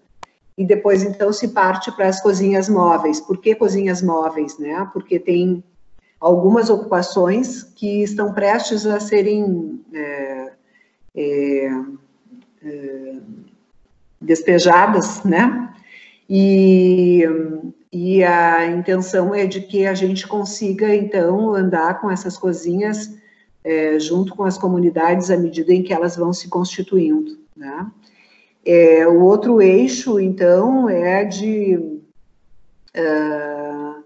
e 0.58 0.66
depois 0.66 1.04
então 1.04 1.32
se 1.32 1.50
parte 1.50 1.92
para 1.92 2.08
as 2.08 2.20
cozinhas 2.20 2.68
móveis. 2.68 3.22
Por 3.22 3.38
que 3.38 3.54
cozinhas 3.54 4.02
móveis, 4.02 4.58
né? 4.58 4.90
Porque 4.92 5.20
tem 5.20 5.64
algumas 6.20 6.70
ocupações 6.70 7.62
que 7.62 8.02
estão 8.02 8.34
prestes 8.34 8.86
a 8.88 9.00
serem 9.00 9.80
é, 9.94 10.47
é, 11.18 11.72
é, 12.64 13.16
despejadas, 14.22 15.24
né? 15.24 15.74
E, 16.30 17.24
e 17.92 18.24
a 18.24 18.68
intenção 18.68 19.34
é 19.34 19.48
de 19.48 19.62
que 19.62 19.88
a 19.88 19.96
gente 19.96 20.28
consiga 20.28 20.94
então 20.94 21.56
andar 21.56 22.00
com 22.00 22.12
essas 22.12 22.38
cozinhas 22.38 23.18
é, 23.64 24.00
junto 24.00 24.36
com 24.36 24.44
as 24.44 24.58
comunidades 24.58 25.32
à 25.32 25.38
medida 25.38 25.74
em 25.74 25.82
que 25.82 25.92
elas 25.92 26.16
vão 26.16 26.32
se 26.32 26.48
constituindo, 26.48 27.38
né? 27.56 27.88
É, 28.64 29.08
o 29.08 29.22
outro 29.22 29.62
eixo, 29.62 30.20
então, 30.20 30.90
é 30.90 31.24
de, 31.24 31.78
uh, 32.98 34.04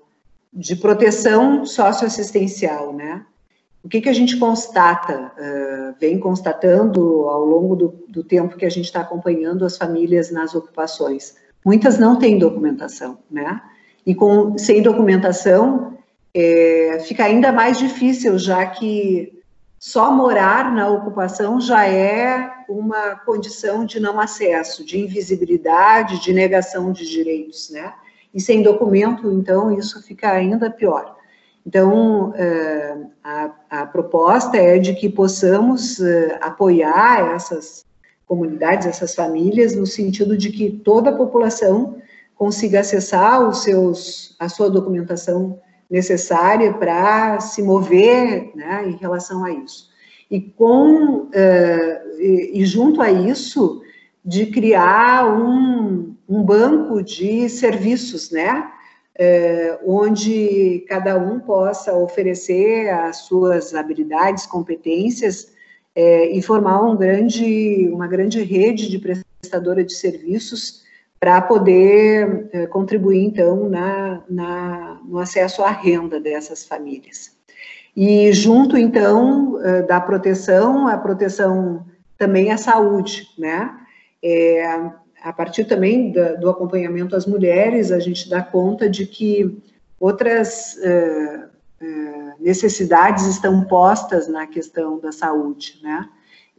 de 0.54 0.76
proteção 0.76 1.66
socioassistencial, 1.66 2.94
né? 2.94 3.26
O 3.84 3.90
que, 3.90 4.02
que 4.02 4.10
a 4.10 4.14
gente 4.14 4.38
constata, 4.38 5.32
uh, 5.38 5.96
vem 6.00 6.20
constatando 6.20 7.28
ao 7.28 7.44
longo 7.44 7.76
do, 7.76 8.06
do 8.08 8.24
tempo 8.24 8.56
que 8.56 8.66
a 8.66 8.70
gente 8.70 8.86
está 8.86 9.02
acompanhando 9.02 9.66
as 9.66 9.78
famílias 9.78 10.32
nas 10.32 10.54
ocupações? 10.54 11.36
Muitas 11.66 11.98
não 11.98 12.18
têm 12.18 12.38
documentação, 12.38 13.20
né? 13.30 13.62
E 14.06 14.14
com, 14.16 14.58
sem 14.58 14.82
documentação, 14.82 15.98
é, 16.34 17.00
fica 17.06 17.24
ainda 17.24 17.52
mais 17.52 17.78
difícil, 17.78 18.38
já 18.38 18.66
que 18.66 19.42
só 19.78 20.12
morar 20.12 20.74
na 20.74 20.88
ocupação 20.90 21.60
já 21.60 21.88
é 21.88 22.52
uma 22.70 23.16
condição 23.26 23.84
de 23.84 24.00
não 24.00 24.20
acesso, 24.20 24.86
de 24.86 25.00
invisibilidade, 25.00 26.22
de 26.22 26.32
negação 26.32 26.92
de 26.92 27.08
direitos, 27.10 27.70
né? 27.72 27.94
E 28.34 28.40
sem 28.40 28.62
documento, 28.62 29.32
então, 29.32 29.76
isso 29.78 30.02
fica 30.02 30.32
ainda 30.32 30.70
pior. 30.70 31.18
Então, 31.66 32.34
eh, 32.36 32.98
a, 33.24 33.52
a 33.70 33.86
proposta 33.86 34.58
é 34.58 34.80
de 34.80 34.96
que 34.96 35.08
possamos 35.08 36.00
eh, 36.00 36.38
apoiar 36.42 37.36
essas 37.36 37.86
comunidades, 38.26 38.88
essas 38.88 39.14
famílias, 39.14 39.76
no 39.76 39.86
sentido 39.86 40.36
de 40.38 40.52
que 40.52 40.72
toda 40.72 41.12
a 41.12 41.16
população 41.16 41.98
consiga 42.36 42.80
acessar 42.80 43.48
os 43.48 43.62
seus, 43.62 44.36
a 44.40 44.50
sua 44.50 44.70
documentação 44.70 45.60
necessária 45.90 46.74
para 46.74 47.40
se 47.42 47.62
mover 47.62 48.52
né, 48.56 48.88
em 48.88 48.96
relação 48.96 49.44
a 49.44 49.52
isso. 49.52 49.90
E, 50.32 50.40
com, 50.40 51.24
uh, 51.24 52.20
e, 52.20 52.52
e, 52.62 52.66
junto 52.66 53.02
a 53.02 53.12
isso, 53.12 53.82
de 54.24 54.46
criar 54.46 55.28
um, 55.38 56.16
um 56.28 56.42
banco 56.42 57.04
de 57.04 57.50
serviços, 57.50 58.32
né? 58.32 58.72
Uh, 59.22 59.78
onde 59.86 60.84
cada 60.90 61.16
um 61.16 61.40
possa 61.40 61.94
oferecer 61.94 62.90
as 62.90 63.18
suas 63.18 63.76
habilidades, 63.76 64.48
competências 64.48 65.44
uh, 65.96 66.26
e 66.32 66.42
formar 66.42 66.82
um 66.82 66.98
grande, 66.98 67.88
uma 67.94 68.08
grande 68.08 68.42
rede 68.42 68.90
de 68.90 68.98
prestadora 68.98 69.84
de 69.84 69.94
serviços 69.94 70.82
para 71.20 71.40
poder 71.40 72.50
eh, 72.52 72.66
contribuir, 72.66 73.24
então, 73.24 73.70
na, 73.70 74.24
na, 74.28 75.00
no 75.06 75.20
acesso 75.20 75.62
à 75.62 75.70
renda 75.70 76.20
dessas 76.20 76.66
famílias. 76.66 77.38
E 77.96 78.34
junto, 78.34 78.76
então, 78.76 79.60
da 79.88 80.02
proteção, 80.02 80.88
a 80.88 80.98
proteção 80.98 81.86
também 82.18 82.52
à 82.52 82.58
saúde, 82.58 83.28
né? 83.38 83.72
É, 84.24 84.92
a 85.22 85.32
partir 85.32 85.66
também 85.66 86.12
do, 86.12 86.40
do, 86.40 86.50
acompanhamento 86.50 87.16
às 87.16 87.26
mulheres, 87.26 87.92
a 87.92 88.00
gente 88.00 88.30
dá 88.30 88.42
conta 88.42 88.90
de 88.90 89.06
que 89.06 89.58
outras 90.00 90.76
uh, 90.78 91.46
uh, 91.86 92.34
necessidades 92.40 93.26
estão 93.26 93.64
postas 93.66 94.28
na 94.28 94.48
questão 94.48 95.00
da 95.00 95.12
saúde, 95.12 95.80
né? 95.84 96.10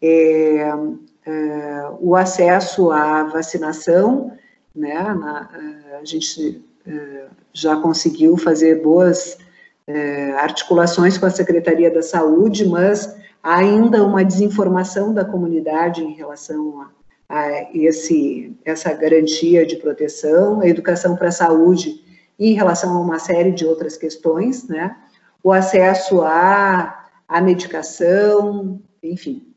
É, 0.01 0.75
uh, 0.75 1.99
o 2.01 2.17
acesso 2.17 2.91
à 2.91 3.25
vacinação, 3.25 4.33
né? 4.75 5.03
Na, 5.15 5.49
eh, 5.55 5.99
a 6.01 6.05
gente 6.05 6.63
eh, 6.87 7.27
já 7.53 7.77
conseguiu 7.77 8.37
fazer 8.37 8.83
boas 8.83 9.39
eh, 9.87 10.33
articulações 10.39 11.19
com 11.19 11.27
a 11.27 11.31
Secretaria 11.31 11.91
da 11.91 12.03
Saúde, 12.03 12.67
mas 12.67 13.15
há 13.43 13.57
ainda 13.57 14.03
uma 14.03 14.25
desinformação 14.25 15.13
da 15.13 15.25
comunidade 15.25 16.03
em 16.03 16.15
relação 16.15 16.81
a, 16.81 16.91
a 17.33 17.71
esse, 17.75 18.55
essa 18.63 18.93
garantia 18.93 19.65
de 19.65 19.77
proteção, 19.77 20.61
a 20.61 20.69
educação 20.69 21.17
para 21.17 21.29
a 21.29 21.33
saúde 21.33 22.05
em 22.39 22.53
relação 22.53 22.95
a 22.95 23.01
uma 23.01 23.19
série 23.19 23.53
de 23.53 23.65
outras 23.65 23.97
questões, 23.97 24.69
né? 24.69 24.97
O 25.43 25.51
acesso 25.51 26.21
à, 26.21 27.09
à 27.27 27.41
medicação, 27.41 28.81
enfim, 29.03 29.53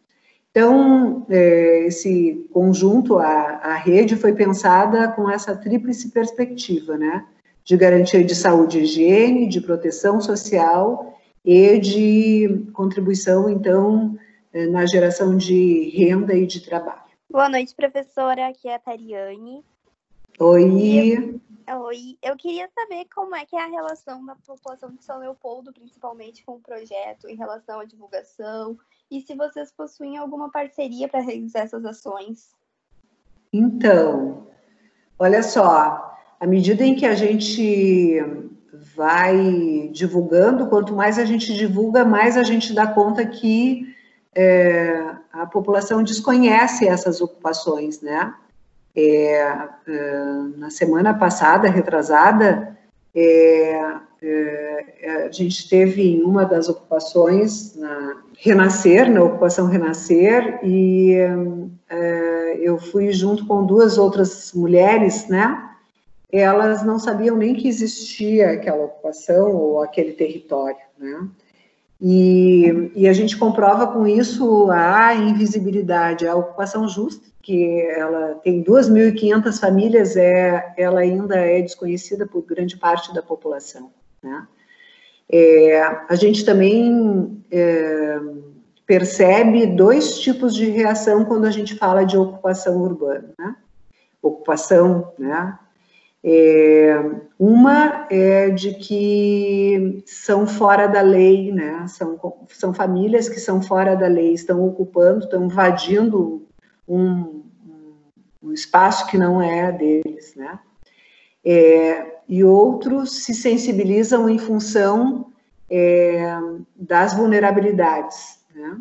então, 0.55 1.25
é, 1.29 1.85
esse 1.85 2.47
conjunto, 2.53 3.17
a, 3.17 3.59
a 3.61 3.75
rede 3.75 4.15
foi 4.15 4.31
pensada 4.31 5.09
com 5.09 5.29
essa 5.29 5.53
tríplice 5.53 6.11
perspectiva, 6.11 6.97
né? 6.97 7.25
De 7.61 7.75
garantia 7.75 8.23
de 8.23 8.33
saúde 8.33 8.79
e 8.79 8.83
higiene, 8.83 9.49
de 9.49 9.59
proteção 9.59 10.21
social 10.21 11.13
e 11.43 11.77
de 11.77 12.67
contribuição, 12.71 13.49
então, 13.49 14.17
é, 14.53 14.65
na 14.67 14.85
geração 14.85 15.35
de 15.35 15.89
renda 15.93 16.33
e 16.33 16.47
de 16.47 16.61
trabalho. 16.61 17.04
Boa 17.35 17.49
noite, 17.49 17.75
professora. 17.75 18.47
Aqui 18.47 18.69
é 18.69 18.75
a 18.75 18.79
Tariane. 18.79 19.61
Oi. 20.39 21.41
Eu, 21.67 21.79
oi. 21.81 22.17
Eu 22.23 22.37
queria 22.37 22.69
saber 22.73 23.07
como 23.13 23.35
é 23.35 23.45
que 23.45 23.57
é 23.57 23.61
a 23.61 23.67
relação 23.67 24.25
da 24.25 24.35
população 24.35 24.89
de 24.95 25.03
São 25.03 25.19
Leopoldo, 25.19 25.73
principalmente 25.73 26.45
com 26.45 26.53
o 26.53 26.61
projeto, 26.61 27.27
em 27.27 27.35
relação 27.35 27.81
à 27.81 27.83
divulgação 27.83 28.77
e 29.11 29.19
se 29.19 29.35
vocês 29.35 29.69
possuem 29.69 30.15
alguma 30.17 30.49
parceria 30.49 31.09
para 31.09 31.19
realizar 31.19 31.63
essas 31.63 31.83
ações. 31.83 32.51
Então, 33.51 34.47
olha 35.19 35.43
só, 35.43 36.17
à 36.39 36.47
medida 36.47 36.85
em 36.85 36.95
que 36.95 37.05
a 37.05 37.15
gente 37.15 38.17
vai 38.95 39.89
divulgando, 39.91 40.69
quanto 40.69 40.95
mais 40.95 41.19
a 41.19 41.25
gente 41.25 41.53
divulga, 41.53 42.05
mais 42.05 42.37
a 42.37 42.43
gente 42.43 42.73
dá 42.73 42.87
conta 42.87 43.25
que 43.25 43.93
é, 44.33 45.14
a 45.41 45.45
população 45.45 46.03
desconhece 46.03 46.87
essas 46.87 47.21
ocupações, 47.21 48.01
né? 48.01 48.33
É, 48.95 49.33
é, 49.87 50.23
na 50.55 50.69
semana 50.69 51.13
passada, 51.13 51.69
retrasada, 51.69 52.77
é, 53.13 53.97
é, 54.21 55.25
a 55.27 55.31
gente 55.31 55.67
teve 55.67 56.01
em 56.01 56.23
uma 56.23 56.45
das 56.45 56.69
ocupações, 56.69 57.75
na 57.75 58.23
Renascer, 58.37 59.11
na 59.11 59.23
ocupação 59.23 59.67
Renascer, 59.67 60.59
e 60.63 61.13
é, 61.89 62.57
eu 62.61 62.77
fui 62.77 63.11
junto 63.11 63.45
com 63.45 63.65
duas 63.65 63.97
outras 63.97 64.53
mulheres, 64.53 65.27
né? 65.27 65.61
Elas 66.31 66.83
não 66.83 66.97
sabiam 66.97 67.35
nem 67.35 67.55
que 67.55 67.67
existia 67.67 68.51
aquela 68.51 68.85
ocupação 68.85 69.51
ou 69.53 69.81
aquele 69.81 70.13
território, 70.13 70.77
né? 70.97 71.27
E, 72.01 72.91
e, 72.93 73.07
a 73.07 73.13
gente 73.13 73.37
comprova 73.37 73.87
com 73.87 74.05
isso 74.05 74.69
a 74.69 75.15
invisibilidade, 75.15 76.27
a 76.27 76.35
ocupação 76.35 76.87
justa, 76.87 77.25
que 77.41 77.81
ela 77.95 78.35
tem 78.43 78.63
2.500 78.63 79.59
famílias, 79.59 80.17
é, 80.17 80.73
ela 80.77 80.99
ainda 80.99 81.35
é 81.35 81.61
desconhecida 81.61 82.25
por 82.25 82.43
grande 82.43 82.75
parte 82.75 83.13
da 83.13 83.21
população. 83.21 83.91
Né? 84.21 84.47
É, 85.31 85.81
a 86.09 86.15
gente 86.15 86.43
também 86.43 87.43
é, 87.49 88.19
percebe 88.85 89.65
dois 89.67 90.19
tipos 90.19 90.53
de 90.53 90.69
reação 90.69 91.23
quando 91.23 91.45
a 91.45 91.51
gente 91.51 91.75
fala 91.75 92.03
de 92.03 92.17
ocupação 92.17 92.81
urbana. 92.81 93.29
Né? 93.37 93.55
Ocupação, 94.21 95.13
né? 95.17 95.57
É, 96.27 96.95
uma 97.37 98.07
é 98.09 98.49
de 98.49 98.73
que 98.73 100.03
são 100.07 100.47
fora 100.47 100.87
da 100.87 101.01
lei, 101.01 101.51
né? 101.51 101.85
São, 101.87 102.19
são 102.49 102.73
famílias 102.73 103.29
que 103.29 103.39
são 103.39 103.61
fora 103.61 103.95
da 103.95 104.07
lei, 104.07 104.33
estão 104.33 104.65
ocupando, 104.65 105.25
estão 105.25 105.45
invadindo 105.45 106.47
um, 106.87 107.43
um 108.41 108.51
espaço 108.51 109.05
que 109.05 109.19
não 109.19 109.39
é 109.39 109.71
deles, 109.71 110.33
né? 110.35 110.57
É, 111.45 112.15
e 112.27 112.43
outros 112.43 113.23
se 113.23 113.35
sensibilizam 113.35 114.27
em 114.27 114.39
função 114.39 115.31
é, 115.69 116.35
das 116.75 117.13
vulnerabilidades, 117.13 118.39
né? 118.51 118.79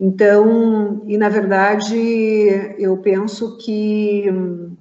Então, 0.00 1.02
e 1.06 1.18
na 1.18 1.28
verdade, 1.28 1.94
eu 2.78 2.96
penso 2.98 3.58
que 3.58 4.24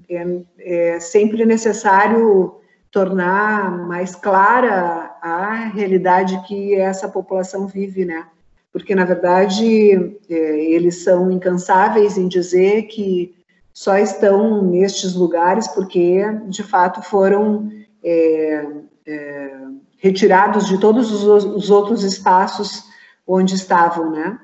é, 0.10 0.26
é 0.60 1.00
sempre 1.00 1.46
necessário 1.46 2.56
tornar 2.92 3.86
mais 3.86 4.16
clara 4.16 5.16
a 5.22 5.70
realidade 5.74 6.42
que 6.48 6.76
essa 6.76 7.08
população 7.08 7.68
vive, 7.68 8.06
né? 8.06 8.26
Porque, 8.72 8.96
na 8.96 9.06
verdade, 9.06 10.18
é, 10.30 10.66
eles 10.66 11.04
são 11.04 11.32
incansáveis 11.32 12.18
em 12.18 12.28
dizer 12.28 12.84
que 12.84 13.36
só 13.74 13.98
estão 13.98 14.64
nestes 14.64 15.16
lugares 15.16 15.68
porque, 15.68 16.24
de 16.48 16.64
fato, 16.64 17.02
foram 17.02 17.70
é, 18.04 18.66
é, 19.06 19.58
retirados 19.98 20.68
de 20.68 20.80
todos 20.80 21.12
os, 21.12 21.46
os 21.46 21.70
outros 21.70 22.04
espaços 22.04 22.84
onde 23.26 23.56
estavam, 23.56 24.12
né? 24.12 24.40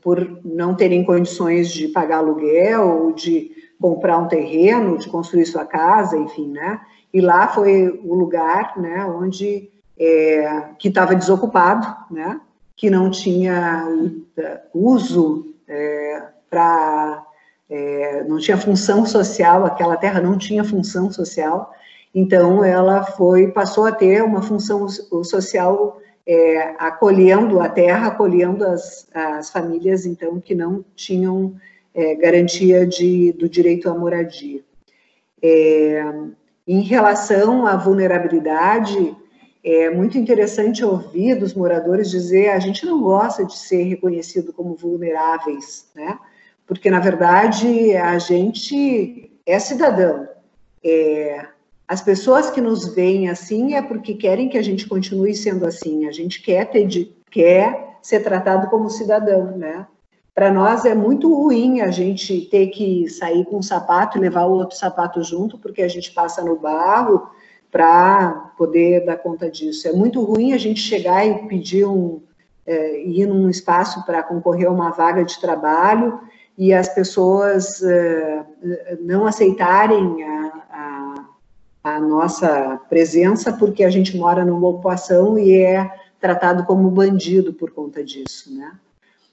por 0.00 0.40
não 0.44 0.74
terem 0.74 1.04
condições 1.04 1.70
de 1.70 1.88
pagar 1.88 2.18
aluguel, 2.18 2.88
ou 2.88 3.12
de 3.12 3.50
comprar 3.82 4.16
um 4.18 4.28
terreno, 4.28 4.96
de 4.96 5.08
construir 5.08 5.44
sua 5.44 5.66
casa, 5.66 6.16
enfim, 6.16 6.52
né? 6.52 6.80
E 7.12 7.20
lá 7.20 7.48
foi 7.48 8.00
o 8.04 8.14
lugar, 8.14 8.78
né, 8.78 9.04
onde 9.04 9.68
é, 9.98 10.68
que 10.78 10.88
estava 10.88 11.16
desocupado, 11.16 11.84
né? 12.08 12.40
Que 12.76 12.88
não 12.88 13.10
tinha 13.10 13.84
uso 14.72 15.52
é, 15.68 16.22
para, 16.48 17.26
é, 17.68 18.24
não 18.24 18.38
tinha 18.38 18.56
função 18.56 19.04
social, 19.04 19.64
aquela 19.66 19.96
terra 19.96 20.20
não 20.20 20.38
tinha 20.38 20.62
função 20.62 21.10
social. 21.10 21.72
Então 22.14 22.64
ela 22.64 23.02
foi 23.02 23.48
passou 23.48 23.84
a 23.84 23.92
ter 23.92 24.22
uma 24.22 24.42
função 24.42 24.86
social 24.88 25.98
é, 26.26 26.74
acolhendo 26.78 27.60
a 27.60 27.68
terra, 27.68 28.08
acolhendo 28.08 28.64
as, 28.64 29.08
as 29.12 29.50
famílias, 29.50 30.06
então, 30.06 30.40
que 30.40 30.54
não 30.54 30.84
tinham 30.94 31.56
é, 31.94 32.14
garantia 32.14 32.86
de, 32.86 33.32
do 33.32 33.48
direito 33.48 33.88
à 33.88 33.94
moradia. 33.94 34.62
É, 35.42 36.02
em 36.66 36.80
relação 36.80 37.66
à 37.66 37.76
vulnerabilidade, 37.76 39.16
é 39.64 39.90
muito 39.90 40.18
interessante 40.18 40.84
ouvir 40.84 41.36
dos 41.36 41.54
moradores 41.54 42.10
dizer 42.10 42.50
a 42.50 42.58
gente 42.58 42.84
não 42.84 43.00
gosta 43.00 43.44
de 43.44 43.56
ser 43.56 43.84
reconhecido 43.84 44.52
como 44.52 44.74
vulneráveis, 44.74 45.88
né? 45.94 46.18
Porque, 46.66 46.90
na 46.90 47.00
verdade, 47.00 47.94
a 47.96 48.18
gente 48.18 49.30
é 49.44 49.58
cidadão. 49.58 50.28
É, 50.84 51.46
as 51.86 52.00
pessoas 52.00 52.50
que 52.50 52.60
nos 52.60 52.94
veem 52.94 53.28
assim 53.28 53.74
é 53.74 53.82
porque 53.82 54.14
querem 54.14 54.48
que 54.48 54.56
a 54.56 54.62
gente 54.62 54.88
continue 54.88 55.34
sendo 55.34 55.66
assim. 55.66 56.06
A 56.06 56.12
gente 56.12 56.40
quer 56.40 56.70
ter 56.70 56.88
quer 57.30 57.98
ser 58.02 58.20
tratado 58.20 58.68
como 58.68 58.90
cidadão, 58.90 59.56
né? 59.56 59.86
Para 60.34 60.50
nós 60.50 60.84
é 60.84 60.94
muito 60.94 61.32
ruim 61.34 61.80
a 61.80 61.90
gente 61.90 62.42
ter 62.50 62.68
que 62.68 63.08
sair 63.08 63.44
com 63.44 63.58
um 63.58 63.62
sapato 63.62 64.16
e 64.16 64.20
levar 64.20 64.46
o 64.46 64.52
outro 64.52 64.76
sapato 64.76 65.22
junto, 65.22 65.58
porque 65.58 65.82
a 65.82 65.88
gente 65.88 66.12
passa 66.12 66.42
no 66.42 66.56
barro 66.58 67.28
para 67.70 68.52
poder 68.56 69.04
dar 69.04 69.16
conta 69.16 69.50
disso. 69.50 69.86
É 69.88 69.92
muito 69.92 70.22
ruim 70.22 70.52
a 70.52 70.58
gente 70.58 70.80
chegar 70.80 71.26
e 71.26 71.46
pedir 71.46 71.86
um 71.86 72.22
é, 72.64 73.02
ir 73.04 73.26
num 73.26 73.50
espaço 73.50 74.04
para 74.06 74.22
concorrer 74.22 74.68
a 74.68 74.70
uma 74.70 74.90
vaga 74.90 75.24
de 75.24 75.40
trabalho 75.40 76.20
e 76.56 76.72
as 76.72 76.88
pessoas 76.88 77.82
é, 77.82 78.44
não 79.00 79.26
aceitarem 79.26 80.22
a, 80.22 81.26
a 81.82 82.00
nossa 82.00 82.80
presença, 82.88 83.52
porque 83.52 83.82
a 83.82 83.90
gente 83.90 84.16
mora 84.16 84.44
numa 84.44 84.68
ocupação 84.68 85.38
e 85.38 85.56
é 85.56 85.90
tratado 86.20 86.64
como 86.64 86.90
bandido 86.90 87.52
por 87.52 87.72
conta 87.72 88.04
disso, 88.04 88.54
né? 88.54 88.72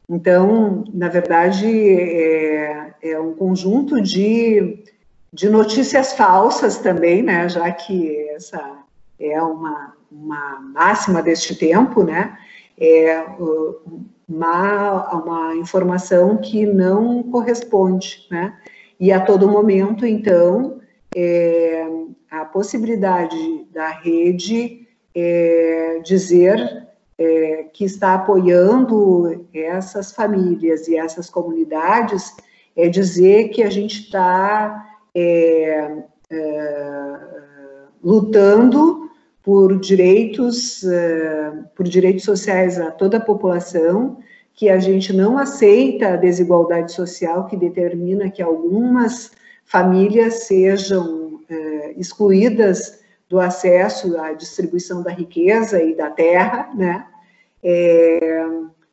Então, 0.09 0.83
na 0.91 1.07
verdade, 1.07 1.67
é, 1.67 2.93
é 3.03 3.19
um 3.19 3.33
conjunto 3.35 4.01
de, 4.01 4.83
de 5.31 5.47
notícias 5.47 6.13
falsas 6.13 6.79
também, 6.79 7.21
né? 7.21 7.47
Já 7.47 7.71
que 7.71 8.17
essa 8.29 8.79
é 9.19 9.39
uma, 9.41 9.93
uma 10.11 10.59
máxima 10.73 11.21
deste 11.21 11.55
tempo, 11.55 12.03
né? 12.03 12.35
É 12.75 13.23
uma, 14.27 15.13
uma 15.13 15.55
informação 15.55 16.37
que 16.37 16.65
não 16.65 17.21
corresponde, 17.21 18.25
né? 18.31 18.57
E 18.99 19.11
a 19.11 19.21
todo 19.21 19.47
momento, 19.47 20.07
então, 20.07 20.81
é, 21.15 21.87
a 22.31 22.45
possibilidade 22.45 23.65
da 23.71 23.89
rede 23.89 24.87
é, 25.13 26.01
dizer 26.03 26.88
é, 27.19 27.65
que 27.73 27.83
está 27.83 28.13
apoiando 28.13 29.45
essas 29.53 30.13
famílias 30.13 30.87
e 30.87 30.95
essas 30.95 31.29
comunidades 31.29 32.33
é 32.75 32.87
dizer 32.87 33.49
que 33.49 33.61
a 33.61 33.69
gente 33.69 34.03
está 34.03 34.89
é, 35.13 35.97
é, 36.31 37.19
lutando 38.01 39.09
por 39.43 39.77
direitos, 39.79 40.83
é, 40.85 41.51
por 41.75 41.85
direitos 41.85 42.23
sociais 42.23 42.79
a 42.79 42.89
toda 42.89 43.17
a 43.17 43.21
população, 43.21 44.19
que 44.53 44.69
a 44.69 44.79
gente 44.79 45.11
não 45.11 45.37
aceita 45.37 46.13
a 46.13 46.15
desigualdade 46.15 46.93
social 46.93 47.47
que 47.47 47.57
determina 47.57 48.29
que 48.29 48.41
algumas 48.41 49.31
famílias 49.65 50.45
sejam 50.45 51.41
é, 51.49 51.93
excluídas 51.97 52.98
do 53.29 53.39
acesso 53.39 54.19
à 54.19 54.33
distribuição 54.33 55.03
da 55.03 55.11
riqueza 55.11 55.81
e 55.81 55.95
da 55.95 56.09
terra, 56.09 56.71
né? 56.73 57.05
É, 57.63 58.47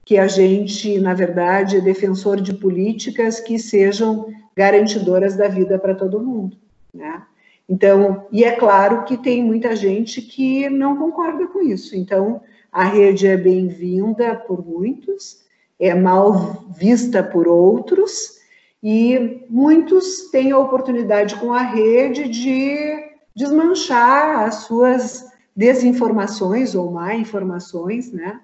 que 0.05 0.19
a 0.19 0.29
gente, 0.29 1.01
na 1.01 1.15
verdade, 1.15 1.79
é 1.79 1.81
defensor 1.81 2.41
de 2.41 2.55
políticas 2.55 3.41
que 3.41 3.59
sejam 3.59 4.33
garantidoras 4.55 5.37
da 5.37 5.49
vida 5.49 5.79
para 5.79 5.95
todo 5.95 6.23
mundo, 6.23 6.57
né? 6.95 7.23
Então, 7.69 8.27
e 8.31 8.45
é 8.45 8.53
claro 8.53 9.05
que 9.05 9.17
tem 9.17 9.43
muita 9.43 9.75
gente 9.75 10.23
que 10.23 10.69
não 10.71 10.97
concorda 10.97 11.49
com 11.49 11.61
isso. 11.61 11.97
Então, 11.97 12.41
a 12.71 12.85
rede 12.85 13.27
é 13.27 13.37
bem-vinda 13.37 14.37
por 14.37 14.65
muitos, 14.65 15.45
é 15.81 15.93
mal 15.93 16.65
vista 16.79 17.23
por 17.23 17.49
outros, 17.49 18.37
e 18.83 19.45
muitos 19.51 20.31
têm 20.31 20.53
a 20.53 20.59
oportunidade 20.59 21.35
com 21.37 21.53
a 21.53 21.63
rede 21.63 22.29
de 22.29 23.06
desmanchar 23.37 24.47
as 24.47 24.55
suas 24.65 25.27
desinformações 25.55 26.75
ou 26.75 26.91
má 26.91 27.15
informações, 27.15 28.11
né? 28.11 28.41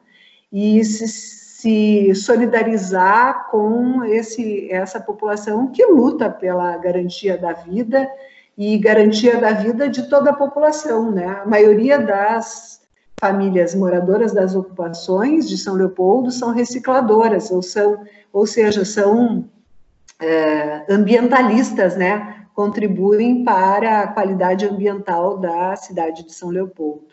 E 0.52 0.84
se, 0.84 1.08
se 1.08 2.14
solidarizar 2.14 3.48
com 3.50 4.04
esse, 4.04 4.70
essa 4.70 5.00
população 5.00 5.68
que 5.68 5.84
luta 5.86 6.28
pela 6.28 6.76
garantia 6.76 7.38
da 7.38 7.54
vida 7.54 8.06
e 8.56 8.76
garantia 8.76 9.40
da 9.40 9.52
vida 9.52 9.88
de 9.88 10.08
toda 10.10 10.30
a 10.30 10.36
população, 10.36 11.10
né? 11.10 11.40
A 11.42 11.46
maioria 11.46 11.98
das 11.98 12.82
famílias 13.18 13.74
moradoras 13.74 14.32
das 14.32 14.54
ocupações 14.54 15.48
de 15.48 15.56
São 15.56 15.74
Leopoldo 15.74 16.30
são 16.30 16.52
recicladoras, 16.52 17.50
ou 17.50 17.62
são, 17.62 18.04
ou 18.32 18.46
seja, 18.46 18.84
são 18.84 19.48
é, 20.20 20.84
ambientalistas, 20.92 21.96
né, 21.96 22.41
contribuem 22.54 23.44
para 23.44 24.02
a 24.02 24.06
qualidade 24.08 24.66
ambiental 24.66 25.38
da 25.38 25.74
cidade 25.76 26.24
de 26.24 26.32
São 26.32 26.50
Leopoldo. 26.50 27.06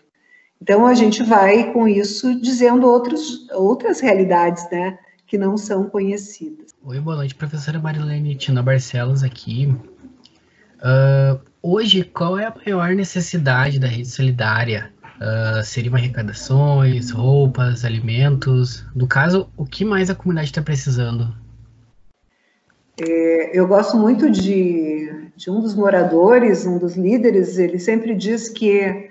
Então 0.62 0.86
a 0.86 0.94
gente 0.94 1.24
vai 1.24 1.72
com 1.72 1.88
isso 1.88 2.40
dizendo 2.42 2.86
outros, 2.86 3.50
outras 3.52 4.02
realidades, 4.02 4.70
né, 4.70 5.00
que 5.26 5.38
não 5.38 5.58
são 5.58 5.90
conhecidas. 5.90 6.74
Oi, 6.84 7.00
boa 7.00 7.16
noite, 7.18 7.36
professora 7.36 7.80
Marilene 7.80 8.36
Tina 8.36 8.62
Barcelos 8.62 9.24
aqui. 9.24 9.74
Uh, 10.80 11.40
hoje, 11.62 12.04
qual 12.04 12.38
é 12.38 12.46
a 12.46 12.54
maior 12.56 12.94
necessidade 12.94 13.80
da 13.80 13.88
rede 13.88 14.10
solidária? 14.10 14.92
Uh, 15.16 15.64
seriam 15.64 15.96
arrecadações, 15.96 17.12
roupas, 17.12 17.84
alimentos? 17.84 18.86
No 18.96 19.08
caso, 19.08 19.50
o 19.58 19.66
que 19.66 19.84
mais 19.84 20.10
a 20.10 20.16
comunidade 20.16 20.50
está 20.50 20.62
precisando? 20.62 21.34
É, 23.02 23.58
eu 23.58 23.66
gosto 23.68 23.96
muito 23.98 24.30
de, 24.30 24.99
de 25.36 25.50
um 25.50 25.60
dos 25.60 25.76
moradores, 25.76 26.66
um 26.66 26.78
dos 26.78 26.96
líderes, 26.96 27.58
ele 27.58 27.80
sempre 27.80 28.16
diz 28.16 28.50
que 28.50 29.10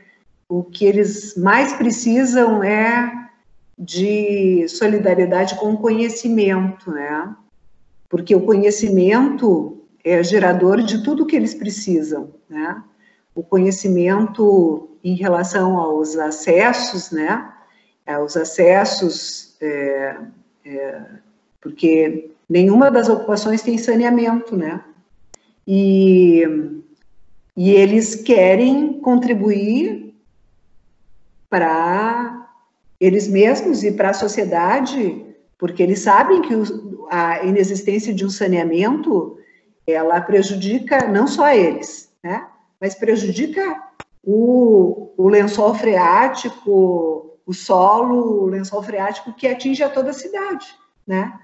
o 0.48 0.62
que 0.62 0.84
eles 0.84 1.37
mais 1.37 1.72
precisam 1.74 2.62
é 2.62 3.28
de 3.78 4.66
solidariedade 4.68 5.54
com 5.56 5.72
o 5.72 5.78
conhecimento, 5.78 6.90
né? 6.90 7.34
Porque 8.08 8.34
o 8.34 8.40
conhecimento 8.40 9.78
é 10.02 10.22
gerador 10.22 10.82
de 10.82 11.02
tudo 11.02 11.26
que 11.26 11.37
eles 11.37 11.54
precisam, 11.54 12.32
né? 12.48 12.82
o 13.38 13.42
conhecimento 13.44 14.98
em 15.04 15.14
relação 15.14 15.78
aos 15.78 16.16
acessos, 16.16 17.12
né? 17.12 17.52
Os 18.24 18.37
acessos, 18.37 19.56
é, 19.61 20.16
é, 20.64 21.02
porque 21.61 22.32
nenhuma 22.48 22.90
das 22.90 23.08
ocupações 23.08 23.62
tem 23.62 23.78
saneamento, 23.78 24.56
né? 24.56 24.82
E, 25.70 26.44
e 27.54 27.70
eles 27.72 28.14
querem 28.14 28.94
contribuir 29.00 30.14
para 31.50 32.48
eles 32.98 33.28
mesmos 33.28 33.85
e 33.85 33.92
para 33.92 34.09
a 34.11 34.14
sociedade, 34.14 35.26
porque 35.59 35.83
eles 35.83 35.98
sabem 36.00 36.40
que 36.40 36.54
a 37.11 37.44
inexistência 37.44 38.14
de 38.14 38.24
um 38.24 38.31
saneamento 38.31 39.37
ela 39.87 40.22
prejudica 40.22 41.07
não 41.07 41.26
só 41.26 41.50
eles, 41.50 42.11
né? 42.24 42.46
Mas 42.81 42.94
prejudica 42.94 43.83
o, 44.24 45.12
o 45.18 45.28
lençol 45.28 45.74
freático, 45.74 47.38
o 47.44 47.52
solo, 47.52 48.44
o 48.44 48.46
lençol 48.46 48.83
freático 48.83 49.35
que 49.35 49.46
atinge 49.46 49.83
a 49.83 49.90
toda 49.90 50.11
a 50.11 50.14
cidade, 50.14 50.66
né? 51.07 51.38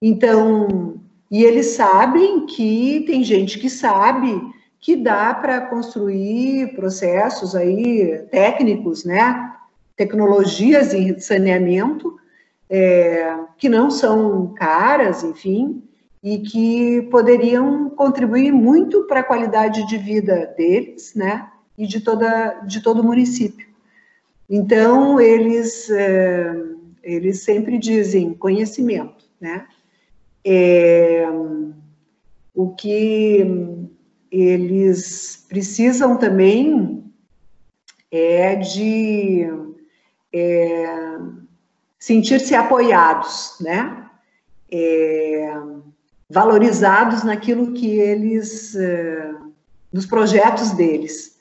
Então, 0.00 1.00
e 1.32 1.44
eles 1.44 1.68
sabem 1.68 2.44
que 2.44 3.04
tem 3.06 3.24
gente 3.24 3.58
que 3.58 3.70
sabe 3.70 4.38
que 4.78 4.94
dá 4.94 5.32
para 5.32 5.62
construir 5.62 6.74
processos 6.74 7.56
aí 7.56 8.26
técnicos, 8.30 9.02
né? 9.02 9.50
Tecnologias 9.96 10.90
de 10.90 11.18
saneamento 11.22 12.20
é, 12.68 13.34
que 13.56 13.66
não 13.66 13.90
são 13.90 14.52
caras, 14.54 15.24
enfim, 15.24 15.82
e 16.22 16.38
que 16.40 17.02
poderiam 17.10 17.88
contribuir 17.88 18.52
muito 18.52 19.04
para 19.04 19.20
a 19.20 19.24
qualidade 19.24 19.86
de 19.86 19.96
vida 19.96 20.52
deles, 20.54 21.14
né, 21.14 21.48
e 21.78 21.86
de, 21.86 22.00
toda, 22.00 22.60
de 22.66 22.82
todo 22.82 23.00
o 23.00 23.04
município. 23.04 23.66
Então, 24.48 25.18
eles, 25.18 25.88
é, 25.90 26.54
eles 27.02 27.40
sempre 27.40 27.78
dizem 27.78 28.34
conhecimento, 28.34 29.24
né, 29.40 29.66
é, 30.44 31.26
o 32.54 32.74
que 32.74 33.46
eles 34.30 35.44
precisam 35.48 36.16
também 36.16 37.04
é 38.10 38.56
de 38.56 39.46
é, 40.32 41.18
sentir-se 41.98 42.54
apoiados, 42.54 43.56
né, 43.60 44.10
é, 44.70 45.54
valorizados 46.28 47.22
naquilo 47.22 47.72
que 47.74 47.98
eles, 47.98 48.74
é, 48.74 49.34
nos 49.92 50.06
projetos 50.06 50.72
deles, 50.72 51.38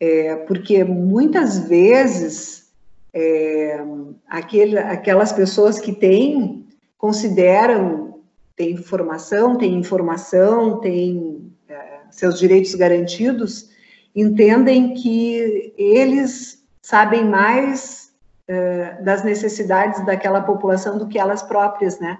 é, 0.00 0.36
porque 0.36 0.84
muitas 0.84 1.58
vezes 1.60 2.72
é, 3.14 3.80
aquele, 4.28 4.78
aquelas 4.78 5.32
pessoas 5.32 5.78
que 5.78 5.92
têm 5.92 6.66
consideram 6.98 8.15
têm 8.56 8.76
formação, 8.76 9.56
têm 9.56 9.74
informação, 9.74 10.80
têm 10.80 11.52
é, 11.68 12.00
seus 12.10 12.38
direitos 12.38 12.74
garantidos, 12.74 13.70
entendem 14.14 14.94
que 14.94 15.74
eles 15.76 16.64
sabem 16.80 17.24
mais 17.24 18.12
é, 18.48 19.02
das 19.02 19.22
necessidades 19.22 20.04
daquela 20.06 20.40
população 20.40 20.96
do 20.96 21.06
que 21.06 21.18
elas 21.18 21.42
próprias, 21.42 21.98
né? 22.00 22.18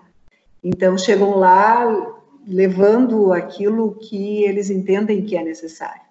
Então, 0.63 0.99
chegam 0.99 1.37
lá 1.37 2.15
levando 2.47 3.33
aquilo 3.33 3.95
que 3.95 4.43
eles 4.45 4.69
entendem 4.69 5.25
que 5.25 5.37
é 5.37 5.43
necessário. 5.43 6.03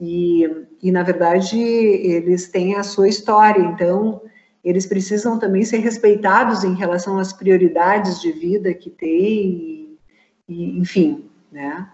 E, 0.00 0.66
e, 0.82 0.90
na 0.90 1.02
verdade, 1.02 1.58
eles 1.58 2.48
têm 2.48 2.74
a 2.74 2.82
sua 2.82 3.08
história, 3.08 3.62
então, 3.62 4.20
eles 4.64 4.86
precisam 4.86 5.38
também 5.38 5.64
ser 5.64 5.78
respeitados 5.78 6.64
em 6.64 6.74
relação 6.74 7.18
às 7.18 7.32
prioridades 7.32 8.20
de 8.20 8.32
vida 8.32 8.72
que 8.72 8.90
têm, 8.90 9.98
e, 10.48 10.78
enfim, 10.78 11.24
né? 11.52 11.88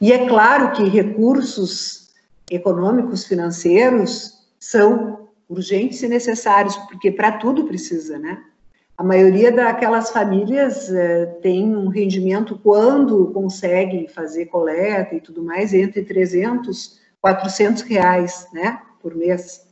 E 0.00 0.12
é 0.12 0.26
claro 0.26 0.72
que 0.72 0.84
recursos 0.84 2.10
econômicos, 2.50 3.24
financeiros, 3.24 4.46
são 4.58 5.28
urgentes 5.48 6.02
e 6.02 6.08
necessários, 6.08 6.76
porque 6.76 7.10
para 7.10 7.32
tudo 7.32 7.64
precisa, 7.64 8.18
né? 8.18 8.42
A 8.96 9.02
maioria 9.02 9.50
daquelas 9.50 10.10
famílias 10.10 10.92
é, 10.92 11.26
tem 11.40 11.74
um 11.74 11.88
rendimento, 11.88 12.58
quando 12.62 13.32
conseguem 13.32 14.06
fazer 14.06 14.46
coleta 14.46 15.14
e 15.14 15.20
tudo 15.20 15.42
mais, 15.42 15.72
entre 15.72 16.02
300 16.02 17.02
400 17.22 17.82
reais, 17.82 18.48
né, 18.52 18.82
por 19.00 19.14
mês. 19.14 19.64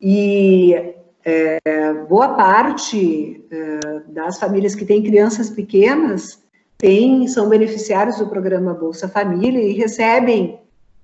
E 0.00 0.94
é, 1.24 1.94
boa 2.08 2.34
parte 2.34 3.42
é, 3.50 4.00
das 4.08 4.38
famílias 4.38 4.74
que 4.74 4.84
têm 4.84 5.02
crianças 5.02 5.48
pequenas 5.48 6.42
tem, 6.76 7.26
são 7.28 7.48
beneficiários 7.48 8.18
do 8.18 8.28
programa 8.28 8.74
Bolsa 8.74 9.08
Família 9.08 9.62
e 9.62 9.72
recebem 9.72 10.60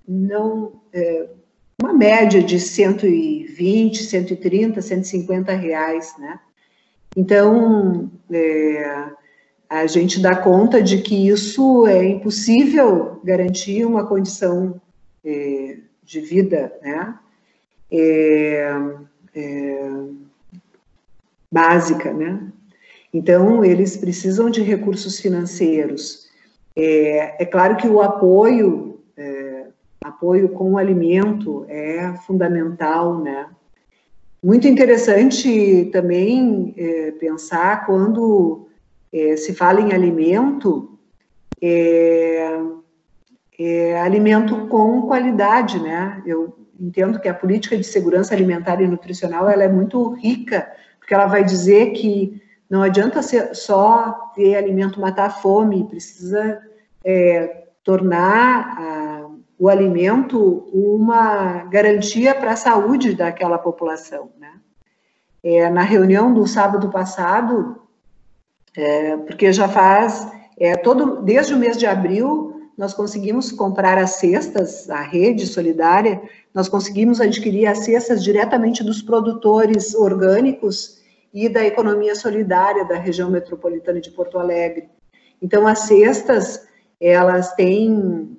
não, 0.07 0.73
é, 0.93 1.31
uma 1.81 1.95
média 1.95 2.43
de 2.43 2.61
120, 2.61 4.03
130, 4.03 4.83
150 4.83 5.53
reais, 5.55 6.15
né? 6.19 6.39
Então, 7.17 8.11
é, 8.31 9.07
a 9.69 9.87
gente 9.87 10.21
dá 10.21 10.37
conta 10.37 10.83
de 10.83 10.99
que 10.99 11.29
isso 11.29 11.87
é 11.87 12.05
impossível 12.05 13.21
garantir 13.25 13.85
uma 13.85 14.07
condição 14.07 14.81
de 15.23 16.21
vida, 16.21 16.73
né? 16.83 17.15
É, 19.35 19.91
básica, 21.51 22.13
né? 22.13 22.41
Então, 23.13 23.65
eles 23.65 23.97
precisam 23.97 24.49
de 24.49 24.63
recursos 24.63 25.19
financeiros. 25.19 26.29
É, 26.77 27.43
é 27.43 27.47
claro 27.47 27.77
que 27.77 27.89
o 27.89 28.01
apoio, 28.01 29.01
é, 29.17 29.67
apoio 30.03 30.49
com 30.51 30.73
o 30.73 30.79
alimento 30.79 31.65
é 31.69 32.15
fundamental, 32.27 33.21
né? 33.21 33.49
Muito 34.43 34.67
interessante 34.67 35.91
também 35.93 36.73
é, 36.77 37.11
pensar 37.13 37.85
quando 37.85 38.69
é, 39.13 39.37
se 39.37 39.53
fala 39.53 39.81
em 39.81 39.93
alimento, 39.93 40.99
é, 41.61 42.59
é, 43.59 44.01
alimento 44.01 44.69
com 44.69 45.03
qualidade, 45.03 45.79
né? 45.81 46.23
Eu 46.25 46.60
entendo 46.81 47.21
que 47.21 47.29
a 47.29 47.35
política 47.35 47.77
de 47.77 47.85
segurança 47.85 48.35
alimentar 48.35 48.81
e 48.81 48.87
nutricional 48.87 49.49
ela 49.49 49.63
é 49.63 49.69
muito 49.69 50.15
rica, 50.15 50.71
porque 50.99 51.13
ela 51.13 51.27
vai 51.27 51.45
dizer 51.45 51.93
que 51.93 52.43
não 52.69 52.83
adianta 52.83 53.21
ser, 53.23 53.55
só 53.55 54.33
ter 54.35 54.57
alimento 54.57 55.01
matar 55.01 55.27
a 55.27 55.31
fome, 55.31 55.89
precisa 55.89 56.61
é, 57.05 57.65
tornar 57.83 58.79
a, 58.79 59.29
o 59.59 59.69
alimento 59.69 60.69
uma 60.73 61.65
garantia 61.65 62.35
para 62.35 62.53
a 62.53 62.57
saúde 62.57 63.15
daquela 63.15 63.59
população. 63.59 64.31
Né? 64.39 64.53
É, 65.43 65.69
na 65.69 65.83
reunião 65.83 66.33
do 66.33 66.47
sábado 66.47 66.89
passado, 66.91 67.83
é, 68.77 69.17
porque 69.17 69.53
já 69.53 69.69
faz 69.69 70.31
é, 70.59 70.77
todo 70.77 71.23
desde 71.23 71.55
o 71.55 71.59
mês 71.59 71.77
de 71.77 71.87
abril 71.87 72.50
nós 72.81 72.95
conseguimos 72.95 73.53
comprar 73.53 73.99
as 73.99 74.13
cestas, 74.13 74.89
a 74.89 75.03
rede 75.03 75.47
solidária, 75.47 76.19
nós 76.55 76.67
conseguimos 76.67 77.21
adquirir 77.21 77.67
as 77.67 77.81
cestas 77.81 78.25
diretamente 78.25 78.83
dos 78.83 79.03
produtores 79.03 79.95
orgânicos 79.95 80.99
e 81.33 81.47
da 81.47 81.63
economia 81.63 82.15
solidária 82.15 82.87
da 82.87 82.97
região 82.97 83.31
metropolitana 83.31 84.01
de 84.01 84.11
Porto 84.11 84.39
Alegre. 84.39 84.89
Então, 85.43 85.67
as 85.67 85.81
cestas, 85.81 86.67
elas 86.99 87.53
têm 87.53 88.39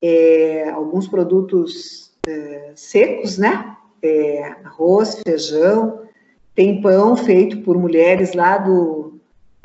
é, 0.00 0.70
alguns 0.70 1.08
produtos 1.08 2.12
é, 2.28 2.70
secos, 2.76 3.38
né? 3.38 3.76
É, 4.00 4.54
arroz, 4.62 5.20
feijão, 5.26 6.02
tem 6.54 6.80
pão 6.80 7.16
feito 7.16 7.60
por 7.62 7.76
mulheres 7.76 8.34
lá 8.34 8.56
do, 8.56 9.18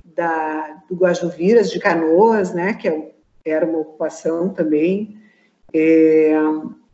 da, 0.03 0.81
do 0.89 0.95
Guajuviras, 0.95 1.69
de 1.69 1.77
Canoas, 1.77 2.55
né? 2.55 2.73
Que 2.73 2.88
é, 2.88 3.14
era 3.45 3.65
uma 3.65 3.79
ocupação 3.79 4.49
também. 4.49 5.17
É, 5.71 6.34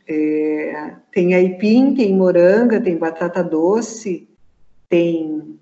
é, 0.06 0.96
tem 1.10 1.34
aipim, 1.34 1.94
tem 1.94 2.14
moranga, 2.14 2.80
tem 2.80 2.96
batata 2.96 3.42
doce, 3.42 4.28
tem 4.88 5.58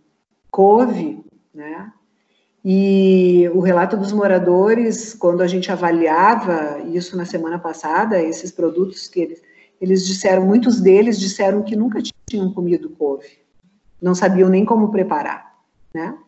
couve, 0.51 1.25
né? 1.55 1.93
E 2.65 3.49
o 3.55 3.61
relato 3.61 3.97
dos 3.97 4.13
moradores, 4.13 5.15
quando 5.15 5.43
a 5.43 5.47
gente 5.47 5.71
avaliava 5.73 6.81
isso 6.93 7.17
na 7.17 7.25
semana 7.25 7.59
passada, 7.59 8.21
esses 8.21 8.51
produtos 8.51 9.09
que 9.09 9.21
eles, 9.21 9.43
eles 9.81 10.07
disseram, 10.07 10.45
muitos 10.45 10.81
deles 10.81 11.19
disseram 11.19 11.63
que 11.63 11.77
nunca 11.77 12.03
tinham 12.27 12.53
comido 12.53 12.91
couve, 12.91 13.39
não 14.03 14.15
sabiam 14.15 14.51
nem 14.51 14.65
como 14.65 14.91
preparar, 14.91 15.55
né? 15.95 16.19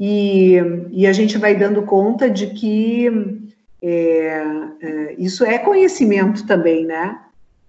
E, 0.00 0.56
e 0.90 1.06
a 1.06 1.12
gente 1.12 1.38
vai 1.38 1.54
dando 1.54 1.82
conta 1.82 2.28
de 2.28 2.48
que 2.48 3.41
é, 3.82 4.44
é, 4.80 5.14
isso 5.18 5.44
é 5.44 5.58
conhecimento 5.58 6.46
também, 6.46 6.86
né? 6.86 7.20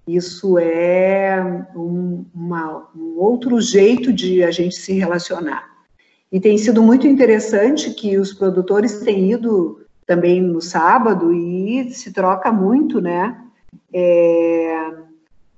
Isso 0.07 0.59
é 0.59 1.41
um, 1.75 2.25
uma, 2.35 2.87
um 2.95 3.15
outro 3.17 3.59
jeito 3.59 4.13
de 4.13 4.43
a 4.43 4.51
gente 4.51 4.75
se 4.75 4.93
relacionar. 4.93 5.73
E 6.31 6.39
tem 6.39 6.57
sido 6.57 6.83
muito 6.83 7.07
interessante 7.07 7.91
que 7.91 8.17
os 8.17 8.33
produtores 8.33 8.99
têm 8.99 9.31
ido 9.31 9.81
também 10.05 10.41
no 10.41 10.61
sábado 10.61 11.33
e 11.33 11.89
se 11.91 12.11
troca 12.11 12.51
muito, 12.51 13.01
né? 13.01 13.39
É, 13.91 14.91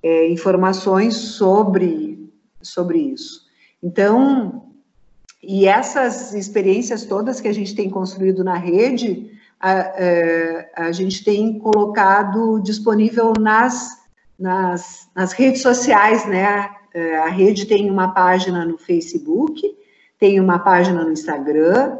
é, 0.03 0.29
informações 0.29 1.15
sobre, 1.15 2.29
sobre 2.61 2.99
isso. 2.99 3.45
Então, 3.81 4.69
e 5.41 5.67
essas 5.67 6.33
experiências 6.33 7.05
todas 7.05 7.41
que 7.41 7.47
a 7.47 7.53
gente 7.53 7.75
tem 7.75 7.89
construído 7.89 8.43
na 8.43 8.55
rede, 8.55 9.34
a, 9.59 9.73
é, 9.97 10.71
a 10.75 10.91
gente 10.91 11.23
tem 11.23 11.57
colocado 11.59 12.59
disponível 12.59 13.33
nas, 13.39 13.97
nas, 14.37 15.09
nas 15.15 15.31
redes 15.31 15.61
sociais, 15.61 16.25
né? 16.27 16.69
É, 16.93 17.17
a 17.17 17.27
rede 17.27 17.65
tem 17.65 17.89
uma 17.91 18.13
página 18.13 18.63
no 18.65 18.77
Facebook, 18.77 19.61
tem 20.17 20.39
uma 20.39 20.59
página 20.59 21.03
no 21.03 21.11
Instagram, 21.11 21.97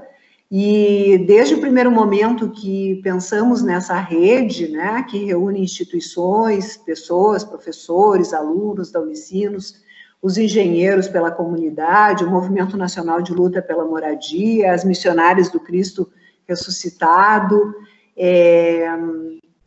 e 0.50 1.18
desde 1.28 1.56
o 1.56 1.60
primeiro 1.60 1.92
momento 1.92 2.50
que 2.50 3.02
pensamos 3.04 3.62
nessa 3.62 3.96
rede, 3.96 4.70
né, 4.70 5.04
que 5.04 5.26
reúne 5.26 5.60
instituições, 5.60 6.78
pessoas, 6.78 7.44
professores, 7.44 8.34
alunos 8.34 8.92
da 8.92 9.02
Unicinos, 9.02 9.84
os 10.22 10.38
engenheiros 10.38 11.08
pela 11.08 11.32
comunidade, 11.32 12.24
o 12.24 12.30
Movimento 12.30 12.78
Nacional 12.78 13.22
de 13.22 13.34
Luta 13.34 13.62
pela 13.62 13.86
Moradia, 13.86 14.72
as 14.72 14.86
missionárias 14.86 15.50
do 15.50 15.60
Cristo 15.60 16.10
ressuscitado, 16.48 17.74
é, 18.18 18.88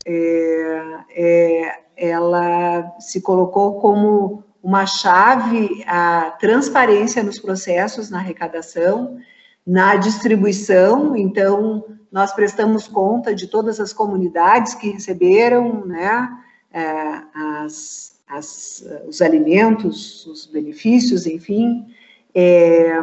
é, 0.05 1.03
é, 1.11 1.79
ela 1.95 2.95
se 2.99 3.21
colocou 3.21 3.79
como 3.79 4.43
uma 4.61 4.85
chave 4.85 5.83
a 5.87 6.31
transparência 6.39 7.23
nos 7.23 7.39
processos 7.39 8.09
na 8.09 8.19
arrecadação, 8.19 9.17
na 9.65 9.95
distribuição, 9.95 11.15
então 11.15 11.85
nós 12.11 12.33
prestamos 12.33 12.87
conta 12.87 13.35
de 13.35 13.47
todas 13.47 13.79
as 13.79 13.93
comunidades 13.93 14.73
que 14.73 14.89
receberam 14.89 15.85
né, 15.85 16.29
é, 16.73 17.21
as, 17.33 18.19
as, 18.27 18.83
os 19.07 19.21
alimentos, 19.21 20.25
os 20.25 20.45
benefícios, 20.45 21.27
enfim, 21.27 21.85
é, 22.33 22.93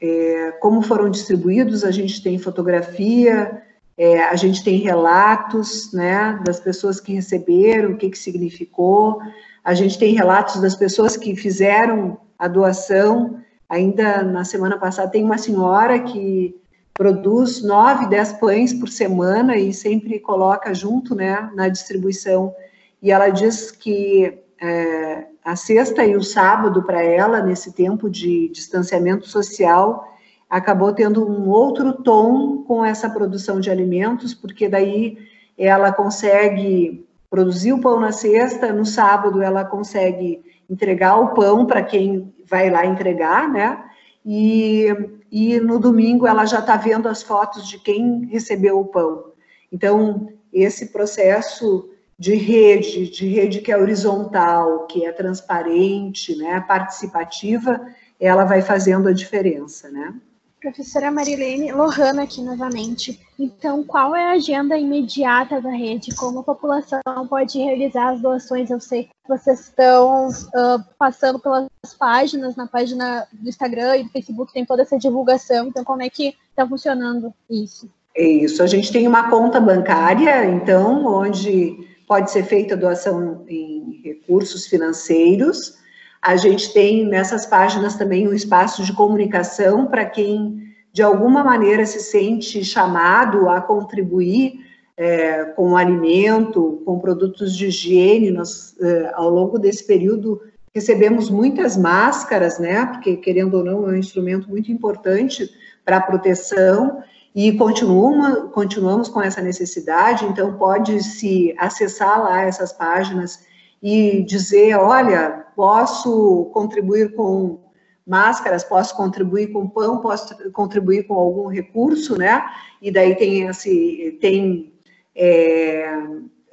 é, 0.00 0.52
como 0.60 0.82
foram 0.82 1.08
distribuídos, 1.08 1.84
a 1.84 1.90
gente 1.90 2.22
tem 2.22 2.38
fotografia, 2.38 3.62
é, 3.96 4.22
a 4.24 4.36
gente 4.36 4.64
tem 4.64 4.78
relatos 4.78 5.92
né, 5.92 6.40
das 6.44 6.58
pessoas 6.58 7.00
que 7.00 7.14
receberam, 7.14 7.92
o 7.92 7.96
que, 7.96 8.10
que 8.10 8.18
significou, 8.18 9.20
a 9.62 9.74
gente 9.74 9.98
tem 9.98 10.14
relatos 10.14 10.60
das 10.60 10.74
pessoas 10.74 11.16
que 11.16 11.34
fizeram 11.36 12.18
a 12.38 12.48
doação, 12.48 13.42
Ainda 13.68 14.22
na 14.22 14.44
semana 14.44 14.78
passada 14.78 15.10
tem 15.10 15.24
uma 15.24 15.38
senhora 15.38 15.98
que 15.98 16.54
produz 16.92 17.62
nove, 17.62 18.06
dez 18.08 18.32
pães 18.32 18.72
por 18.72 18.88
semana 18.88 19.56
e 19.56 19.72
sempre 19.72 20.20
coloca 20.20 20.72
junto, 20.74 21.14
né, 21.14 21.50
na 21.54 21.68
distribuição. 21.68 22.54
E 23.02 23.10
ela 23.10 23.30
diz 23.30 23.70
que 23.70 24.38
é, 24.60 25.26
a 25.44 25.56
sexta 25.56 26.04
e 26.04 26.16
o 26.16 26.22
sábado 26.22 26.82
para 26.82 27.02
ela, 27.02 27.42
nesse 27.42 27.72
tempo 27.72 28.08
de 28.08 28.48
distanciamento 28.48 29.28
social, 29.28 30.08
acabou 30.48 30.92
tendo 30.92 31.28
um 31.28 31.50
outro 31.50 31.92
tom 32.02 32.62
com 32.62 32.84
essa 32.84 33.10
produção 33.10 33.60
de 33.60 33.70
alimentos, 33.70 34.32
porque 34.32 34.68
daí 34.68 35.18
ela 35.58 35.92
consegue 35.92 37.06
produzir 37.28 37.72
o 37.72 37.80
pão 37.80 38.00
na 38.00 38.10
sexta, 38.10 38.72
no 38.72 38.86
sábado 38.86 39.42
ela 39.42 39.64
consegue 39.64 40.42
entregar 40.70 41.16
o 41.18 41.34
pão 41.34 41.66
para 41.66 41.82
quem 41.82 42.32
vai 42.48 42.70
lá 42.70 42.86
entregar, 42.86 43.50
né? 43.50 43.84
E, 44.24 44.88
e 45.30 45.60
no 45.60 45.78
domingo 45.78 46.26
ela 46.26 46.46
já 46.46 46.60
está 46.60 46.76
vendo 46.76 47.06
as 47.08 47.22
fotos 47.22 47.68
de 47.68 47.78
quem 47.78 48.26
recebeu 48.26 48.80
o 48.80 48.86
pão. 48.86 49.32
Então, 49.70 50.28
esse 50.52 50.86
processo 50.86 51.90
de 52.24 52.36
rede, 52.36 53.10
de 53.10 53.28
rede 53.28 53.60
que 53.60 53.70
é 53.70 53.76
horizontal, 53.76 54.86
que 54.86 55.04
é 55.04 55.12
transparente, 55.12 56.34
né, 56.34 56.58
participativa, 56.66 57.78
ela 58.18 58.46
vai 58.46 58.62
fazendo 58.62 59.10
a 59.10 59.12
diferença, 59.12 59.90
né? 59.90 60.14
Professora 60.58 61.10
Marilene 61.10 61.70
Lohana 61.70 62.22
aqui 62.22 62.40
novamente. 62.40 63.20
Então, 63.38 63.84
qual 63.84 64.16
é 64.16 64.24
a 64.24 64.32
agenda 64.32 64.78
imediata 64.78 65.60
da 65.60 65.68
rede? 65.68 66.14
Como 66.14 66.38
a 66.38 66.42
população 66.42 67.02
pode 67.28 67.58
realizar 67.58 68.14
as 68.14 68.22
doações? 68.22 68.70
Eu 68.70 68.80
sei 68.80 69.04
que 69.04 69.10
vocês 69.28 69.60
estão 69.60 70.28
uh, 70.28 70.82
passando 70.98 71.38
pelas 71.38 71.68
páginas, 71.98 72.56
na 72.56 72.66
página 72.66 73.28
do 73.30 73.46
Instagram 73.46 73.98
e 73.98 74.04
do 74.04 74.08
Facebook 74.08 74.54
tem 74.54 74.64
toda 74.64 74.80
essa 74.80 74.96
divulgação. 74.96 75.66
Então, 75.66 75.84
como 75.84 76.00
é 76.00 76.08
que 76.08 76.34
está 76.48 76.66
funcionando 76.66 77.34
isso? 77.50 77.90
É 78.16 78.26
isso. 78.26 78.62
A 78.62 78.66
gente 78.66 78.90
tem 78.90 79.06
uma 79.06 79.28
conta 79.28 79.60
bancária, 79.60 80.46
então, 80.46 81.04
onde 81.04 81.93
pode 82.06 82.30
ser 82.30 82.44
feita 82.44 82.76
doação 82.76 83.44
em 83.48 84.00
recursos 84.04 84.66
financeiros 84.66 85.82
a 86.24 86.36
gente 86.36 86.72
tem 86.72 87.04
nessas 87.04 87.44
páginas 87.44 87.96
também 87.96 88.26
um 88.26 88.32
espaço 88.32 88.82
de 88.82 88.94
comunicação 88.94 89.86
para 89.86 90.06
quem, 90.06 90.72
de 90.90 91.02
alguma 91.02 91.44
maneira, 91.44 91.84
se 91.84 92.00
sente 92.00 92.64
chamado 92.64 93.50
a 93.50 93.60
contribuir 93.60 94.54
é, 94.96 95.44
com 95.54 95.76
alimento, 95.76 96.80
com 96.86 96.98
produtos 96.98 97.54
de 97.54 97.66
higiene. 97.66 98.30
Nós, 98.30 98.74
é, 98.80 99.12
ao 99.12 99.28
longo 99.28 99.58
desse 99.58 99.86
período, 99.86 100.40
recebemos 100.74 101.28
muitas 101.28 101.76
máscaras, 101.76 102.58
né? 102.58 102.86
Porque, 102.86 103.18
querendo 103.18 103.58
ou 103.58 103.64
não, 103.64 103.86
é 103.86 103.92
um 103.92 103.96
instrumento 103.96 104.48
muito 104.48 104.72
importante 104.72 105.50
para 105.84 105.98
a 105.98 106.02
proteção 106.02 107.02
e 107.34 107.52
continuamos, 107.52 108.52
continuamos 108.52 109.08
com 109.08 109.20
essa 109.20 109.42
necessidade, 109.42 110.24
então 110.24 110.56
pode 110.56 111.02
se 111.02 111.54
acessar 111.58 112.22
lá 112.22 112.42
essas 112.42 112.72
páginas 112.72 113.44
e 113.82 114.22
dizer, 114.22 114.76
olha, 114.76 115.44
posso 115.56 116.48
contribuir 116.52 117.14
com 117.14 117.58
máscaras, 118.06 118.62
posso 118.62 118.96
contribuir 118.96 119.48
com 119.48 119.68
pão, 119.68 119.98
posso 119.98 120.52
contribuir 120.52 121.08
com 121.08 121.14
algum 121.14 121.48
recurso, 121.48 122.16
né? 122.16 122.44
E 122.80 122.90
daí 122.90 123.16
tem 123.16 123.48
esse, 123.48 124.16
tem 124.20 124.72
é, 125.14 125.88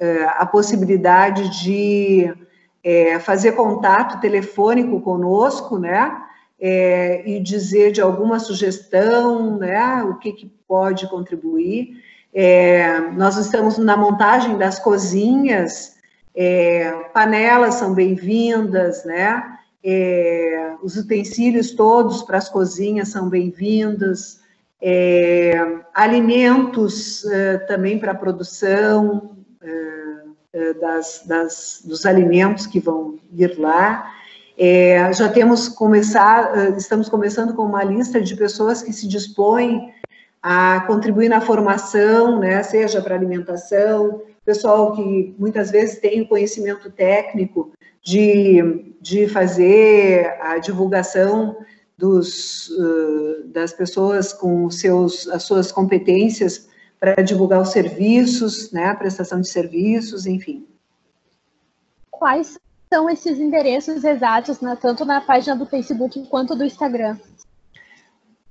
é, 0.00 0.24
a 0.24 0.46
possibilidade 0.46 1.62
de 1.62 2.34
é, 2.82 3.20
fazer 3.20 3.52
contato 3.52 4.20
telefônico 4.20 5.00
conosco, 5.00 5.78
né? 5.78 6.22
É, 6.64 7.28
e 7.28 7.40
dizer 7.40 7.90
de 7.90 8.00
alguma 8.00 8.38
sugestão, 8.38 9.58
né? 9.58 10.04
O 10.04 10.14
que, 10.18 10.32
que 10.32 10.46
pode 10.68 11.08
contribuir. 11.08 12.00
É, 12.32 13.00
nós 13.10 13.36
estamos 13.36 13.78
na 13.78 13.96
montagem 13.96 14.56
das 14.56 14.78
cozinhas 14.78 15.96
é, 16.34 16.90
panelas 17.12 17.74
são 17.74 17.94
bem-vindas, 17.94 19.04
né? 19.04 19.58
É, 19.84 20.74
os 20.82 20.96
utensílios 20.96 21.72
todos 21.72 22.22
para 22.22 22.38
as 22.38 22.48
cozinhas 22.48 23.08
são 23.08 23.28
bem-vindos, 23.28 24.40
é, 24.80 25.52
alimentos 25.92 27.24
é, 27.26 27.58
também 27.58 27.98
para 27.98 28.12
a 28.12 28.16
produção 28.16 29.36
é, 29.60 30.74
das, 30.74 31.22
das, 31.26 31.82
dos 31.84 32.06
alimentos 32.06 32.66
que 32.66 32.80
vão 32.80 33.18
vir 33.30 33.58
lá. 33.58 34.10
Já 35.12 35.28
temos 35.28 35.68
começar, 35.68 36.76
estamos 36.76 37.08
começando 37.08 37.54
com 37.54 37.62
uma 37.62 37.82
lista 37.82 38.20
de 38.20 38.36
pessoas 38.36 38.82
que 38.82 38.92
se 38.92 39.08
dispõem 39.08 39.92
a 40.42 40.80
contribuir 40.86 41.28
na 41.28 41.40
formação, 41.40 42.38
né, 42.40 42.62
seja 42.62 43.00
para 43.00 43.14
alimentação, 43.14 44.22
pessoal 44.44 44.92
que 44.92 45.34
muitas 45.38 45.70
vezes 45.70 46.00
tem 46.00 46.24
conhecimento 46.24 46.90
técnico 46.90 47.72
de, 48.02 48.94
de 49.00 49.28
fazer 49.28 50.36
a 50.40 50.58
divulgação 50.58 51.56
dos, 51.96 52.68
uh, 52.70 53.44
das 53.46 53.72
pessoas 53.72 54.32
com 54.32 54.68
seus, 54.70 55.28
as 55.28 55.44
suas 55.44 55.70
competências 55.70 56.68
para 56.98 57.22
divulgar 57.22 57.60
os 57.60 57.70
serviços, 57.70 58.72
né, 58.72 58.86
a 58.86 58.94
prestação 58.94 59.40
de 59.40 59.48
serviços, 59.48 60.26
enfim. 60.26 60.66
Quais 62.10 62.58
são 62.92 63.08
esses 63.08 63.40
endereços 63.40 64.04
exatos, 64.04 64.60
né, 64.60 64.76
tanto 64.78 65.02
na 65.06 65.18
página 65.18 65.56
do 65.56 65.64
Facebook 65.64 66.26
quanto 66.26 66.54
do 66.54 66.62
Instagram? 66.62 67.16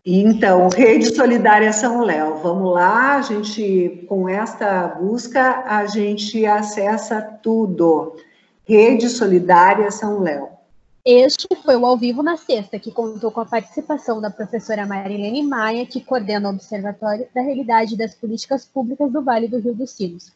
Então, 0.03 0.67
Rede 0.67 1.15
Solidária 1.15 1.71
São 1.71 2.01
Léo, 2.01 2.37
vamos 2.37 2.73
lá, 2.73 3.17
a 3.17 3.21
gente, 3.21 4.03
com 4.09 4.27
esta 4.27 4.87
busca, 4.87 5.63
a 5.63 5.85
gente 5.85 6.43
acessa 6.43 7.21
tudo. 7.21 8.15
Rede 8.65 9.09
Solidária 9.09 9.91
São 9.91 10.21
Léo. 10.21 10.49
Este 11.05 11.47
foi 11.63 11.75
o 11.75 11.85
Ao 11.85 11.95
Vivo 11.95 12.23
na 12.23 12.35
Sexta, 12.35 12.79
que 12.79 12.91
contou 12.91 13.29
com 13.31 13.41
a 13.41 13.45
participação 13.45 14.19
da 14.19 14.31
professora 14.31 14.87
Marilene 14.87 15.43
Maia, 15.43 15.85
que 15.85 16.01
coordena 16.01 16.49
o 16.49 16.53
Observatório 16.53 17.27
da 17.33 17.41
Realidade 17.41 17.95
das 17.95 18.15
Políticas 18.15 18.65
Públicas 18.65 19.11
do 19.11 19.21
Vale 19.21 19.47
do 19.47 19.59
Rio 19.59 19.75
dos 19.75 19.91
Sinos. 19.91 20.31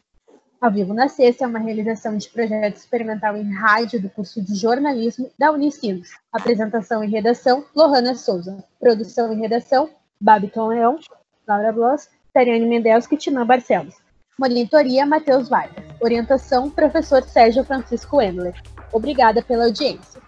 Ao 0.58 0.70
Vivo 0.70 0.94
na 0.94 1.06
Sexta 1.06 1.44
é 1.44 1.46
uma 1.46 1.58
realização 1.58 2.16
de 2.16 2.30
projeto 2.30 2.76
experimental 2.76 3.36
em 3.36 3.52
rádio 3.52 4.00
do 4.00 4.08
curso 4.08 4.40
de 4.40 4.54
jornalismo 4.54 5.30
da 5.38 5.52
Unicinos. 5.52 6.08
Apresentação 6.32 7.04
e 7.04 7.08
redação, 7.08 7.64
Lohana 7.74 8.14
Souza. 8.14 8.64
Produção 8.80 9.32
e 9.32 9.36
redação, 9.36 9.90
Babiton 10.18 10.68
Leão, 10.68 10.98
Laura 11.46 11.72
Bloss, 11.72 12.08
Tariane 12.32 12.66
Mendelski 12.66 13.16
e 13.16 13.18
Tinã 13.18 13.44
Barcelos. 13.44 13.94
Monitoria, 14.38 15.04
Matheus 15.04 15.48
Vargas. 15.48 15.84
Orientação, 16.00 16.70
professor 16.70 17.22
Sérgio 17.22 17.62
Francisco 17.62 18.20
Endler. 18.20 18.54
Obrigada 18.92 19.42
pela 19.42 19.64
audiência. 19.64 20.22